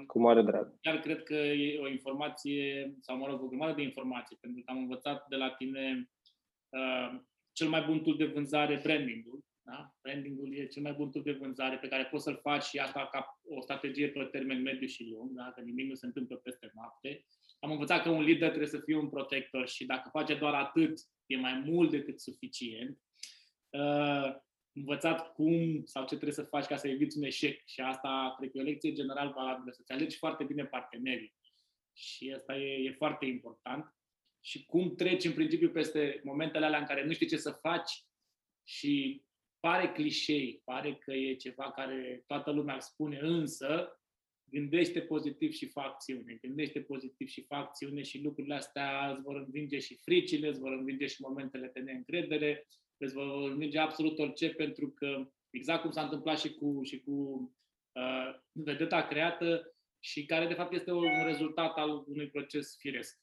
Cu 0.07 0.19
mare 0.19 0.41
drag. 0.41 0.79
Chiar 0.81 0.99
cred 0.99 1.23
că 1.23 1.33
e 1.33 1.79
o 1.79 1.88
informație, 1.88 2.95
sau 2.99 3.17
mă 3.17 3.27
rog, 3.27 3.41
o 3.41 3.47
grămadă 3.47 3.73
de 3.73 3.81
informații, 3.81 4.38
pentru 4.41 4.62
că 4.65 4.71
am 4.71 4.77
învățat 4.77 5.25
de 5.27 5.36
la 5.36 5.49
tine 5.49 6.09
uh, 6.69 7.19
cel 7.51 7.67
mai 7.67 7.83
bun 7.88 7.99
tool 7.99 8.17
de 8.17 8.25
vânzare, 8.25 8.79
branding-ul, 8.83 9.43
da? 9.65 9.93
Brandingul 10.01 10.55
e 10.55 10.65
cel 10.65 10.81
mai 10.81 10.93
bun 10.93 11.12
tool 11.12 11.23
de 11.23 11.31
vânzare 11.31 11.77
pe 11.77 11.88
care 11.88 12.05
poți 12.05 12.23
să-l 12.23 12.39
faci 12.41 12.63
și 12.63 12.77
asta 12.77 13.07
ca 13.12 13.39
o 13.43 13.62
strategie 13.62 14.09
pe 14.09 14.23
termen 14.23 14.62
mediu 14.62 14.88
și 14.88 15.09
lung, 15.12 15.31
da? 15.31 15.51
că 15.55 15.62
nimic 15.62 15.88
nu 15.88 15.93
se 15.93 16.05
întâmplă 16.05 16.36
peste 16.36 16.71
noapte. 16.73 17.25
Am 17.59 17.71
învățat 17.71 18.03
că 18.03 18.09
un 18.09 18.23
lider 18.23 18.47
trebuie 18.47 18.69
să 18.69 18.79
fie 18.79 18.97
un 18.97 19.09
protector 19.09 19.67
și 19.67 19.86
dacă 19.86 20.09
face 20.09 20.36
doar 20.36 20.53
atât, 20.53 20.99
e 21.25 21.38
mai 21.38 21.63
mult 21.65 21.91
decât 21.91 22.19
suficient. 22.19 22.99
Uh, 23.73 24.36
învățat 24.71 25.33
cum 25.33 25.83
sau 25.86 26.01
ce 26.01 26.15
trebuie 26.15 26.31
să 26.31 26.43
faci 26.43 26.65
ca 26.65 26.75
să 26.75 26.88
eviți 26.88 27.17
un 27.17 27.23
eșec 27.23 27.65
și 27.65 27.81
asta 27.81 28.36
cred 28.38 28.51
că 28.51 28.57
e 28.57 28.62
o 28.62 28.63
lecție 28.63 28.93
general 28.93 29.31
valabilă, 29.36 29.71
să-ți 29.71 29.91
alegi 29.91 30.17
foarte 30.17 30.43
bine 30.43 30.65
partenerii. 30.65 31.33
Și 31.93 32.31
asta 32.36 32.57
e, 32.57 32.83
e 32.83 32.91
foarte 32.91 33.25
important. 33.25 33.95
Și 34.39 34.65
cum 34.65 34.95
treci 34.95 35.23
în 35.23 35.33
principiu 35.33 35.69
peste 35.69 36.21
momentele 36.23 36.65
alea 36.65 36.79
în 36.79 36.86
care 36.86 37.05
nu 37.05 37.13
știi 37.13 37.27
ce 37.27 37.38
să 37.38 37.51
faci 37.51 38.05
și 38.67 39.23
pare 39.59 39.91
clișei, 39.91 40.62
pare 40.63 40.95
că 40.95 41.12
e 41.12 41.36
ceva 41.36 41.71
care 41.71 42.23
toată 42.27 42.51
lumea 42.51 42.79
spune, 42.79 43.19
însă 43.21 43.99
gândește 44.43 45.01
pozitiv 45.01 45.51
și 45.51 45.67
fac 45.67 45.86
acțiune, 45.86 46.38
gândește 46.41 46.81
pozitiv 46.81 47.27
și 47.27 47.41
fac 47.41 47.59
acțiune 47.59 48.01
și 48.01 48.21
lucrurile 48.21 48.55
astea 48.55 49.12
îți 49.12 49.21
vor 49.21 49.36
învinge 49.36 49.79
și 49.79 49.95
fricile, 49.95 50.47
îți 50.47 50.59
vor 50.59 50.71
învinge 50.71 51.05
și 51.05 51.21
momentele 51.21 51.71
de 51.73 51.79
neîncredere, 51.79 52.67
îți 53.03 53.13
vor 53.13 53.49
învinge 53.51 53.79
absolut 53.79 54.19
orice, 54.19 54.49
pentru 54.49 54.89
că 54.89 55.29
exact 55.49 55.81
cum 55.81 55.91
s-a 55.91 56.03
întâmplat 56.03 56.39
și 56.39 56.53
cu, 56.53 56.79
și 56.83 56.99
cu 56.99 57.11
uh, 57.91 58.35
vedeta 58.51 59.07
creată 59.07 59.75
și 59.99 60.25
care 60.25 60.47
de 60.47 60.53
fapt 60.53 60.73
este 60.73 60.91
un 60.91 61.25
rezultat 61.25 61.77
al 61.77 62.03
unui 62.07 62.29
proces 62.29 62.75
firesc. 62.79 63.21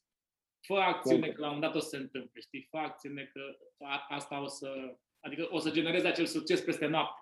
Fă 0.67 0.73
acțiune 0.73 1.31
că 1.31 1.41
la 1.41 1.47
un 1.47 1.53
moment 1.53 1.73
dat 1.73 1.81
o 1.81 1.83
să 1.83 1.89
se 1.89 1.97
întâmple, 1.97 2.41
știi? 2.41 2.67
Fă 2.69 2.77
acțiune 2.77 3.31
că 3.33 3.41
asta 4.07 4.41
o 4.41 4.47
să, 4.47 4.97
Adică 5.21 5.47
o 5.51 5.59
să 5.59 5.71
genereze 5.71 6.07
acel 6.07 6.25
succes 6.25 6.61
peste 6.61 6.85
noapte. 6.85 7.19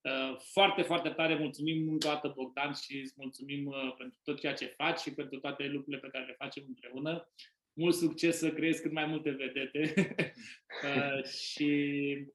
Uh, 0.00 0.36
foarte, 0.52 0.82
foarte 0.82 1.08
tare 1.08 1.34
mulțumim 1.34 1.88
încă 1.88 2.08
o 2.08 2.10
dată, 2.10 2.32
Bogdan, 2.34 2.72
și 2.72 2.98
îți 2.98 3.14
mulțumim 3.16 3.66
uh, 3.66 3.94
pentru 3.98 4.18
tot 4.22 4.40
ceea 4.40 4.54
ce 4.54 4.66
faci 4.66 4.98
și 4.98 5.14
pentru 5.14 5.38
toate 5.38 5.64
lucrurile 5.64 5.98
pe 6.00 6.08
care 6.08 6.24
le 6.24 6.34
facem 6.38 6.64
împreună. 6.66 7.32
Mult 7.72 7.94
succes 7.94 8.38
să 8.38 8.50
creezi 8.52 8.82
cât 8.82 8.92
mai 8.92 9.06
multe 9.06 9.30
vedete. 9.30 9.92
Uh, 10.82 11.24
și 11.24 12.32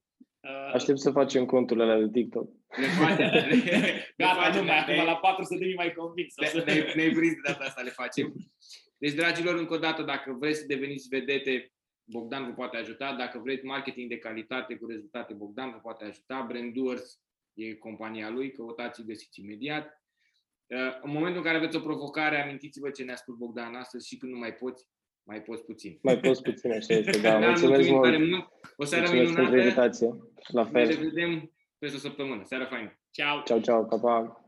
Aștept 0.73 0.99
să 0.99 1.11
facem 1.11 1.45
conturile 1.45 1.85
alea 1.85 2.05
de 2.05 2.11
TikTok. 2.11 2.49
Le 2.77 2.87
facem. 2.87 3.29
Gata, 4.17 4.57
nu 4.57 4.63
mai, 4.63 4.79
acum 4.79 5.05
la 5.05 5.15
400 5.15 5.59
de 5.59 5.65
mii 5.65 5.75
mai 5.75 5.93
convins. 5.93 6.33
Ne-ai 6.65 6.79
ne 6.95 7.11
prins 7.11 7.33
de 7.33 7.39
data 7.43 7.63
asta, 7.63 7.81
le 7.81 7.89
facem. 7.89 8.33
Deci, 8.97 9.13
dragilor, 9.13 9.55
încă 9.55 9.73
o 9.73 9.77
dată, 9.77 10.03
dacă 10.03 10.35
vreți 10.39 10.59
să 10.59 10.65
deveniți 10.65 11.07
vedete, 11.07 11.71
Bogdan 12.03 12.45
vă 12.45 12.51
poate 12.51 12.77
ajuta. 12.77 13.15
Dacă 13.15 13.39
vreți 13.39 13.65
marketing 13.65 14.09
de 14.09 14.17
calitate 14.17 14.75
cu 14.75 14.85
rezultate, 14.87 15.33
Bogdan 15.33 15.71
vă 15.71 15.77
poate 15.77 16.05
ajuta. 16.05 16.45
Branddoers 16.47 17.19
e 17.53 17.73
compania 17.73 18.29
lui, 18.29 18.51
căutați 18.51 19.05
găsiți 19.05 19.39
imediat. 19.39 20.03
Uh, 20.65 20.99
în 21.01 21.11
momentul 21.11 21.37
în 21.37 21.43
care 21.43 21.57
aveți 21.57 21.75
o 21.75 21.79
provocare, 21.79 22.41
amintiți-vă 22.41 22.89
ce 22.89 23.03
ne-a 23.03 23.15
spus 23.15 23.35
Bogdan 23.35 23.75
astăzi 23.75 24.07
și 24.07 24.17
când 24.17 24.31
nu 24.31 24.37
mai 24.37 24.53
poți, 24.53 24.87
mai 25.27 25.41
poți 25.41 25.63
puțin. 25.63 25.99
Mai 26.01 26.17
poți 26.19 26.41
puțin, 26.41 26.71
așa 26.71 26.93
este, 26.93 27.19
da. 27.27 27.39
Mulțumesc 27.39 27.89
mult. 27.89 28.29
mult. 28.29 28.47
O 28.77 28.83
seară 28.83 29.11
minunată. 29.11 30.31
La 30.47 30.65
fel. 30.65 30.87
Ne 30.87 30.95
vedem 30.95 31.51
peste 31.77 31.95
o 31.97 31.99
săptămână. 31.99 32.41
Seara 32.43 32.65
faină. 32.65 32.99
Ciao. 33.11 33.41
Ciao, 33.41 33.59
ciao, 33.59 33.83
pa, 33.83 33.97
pa. 33.97 34.46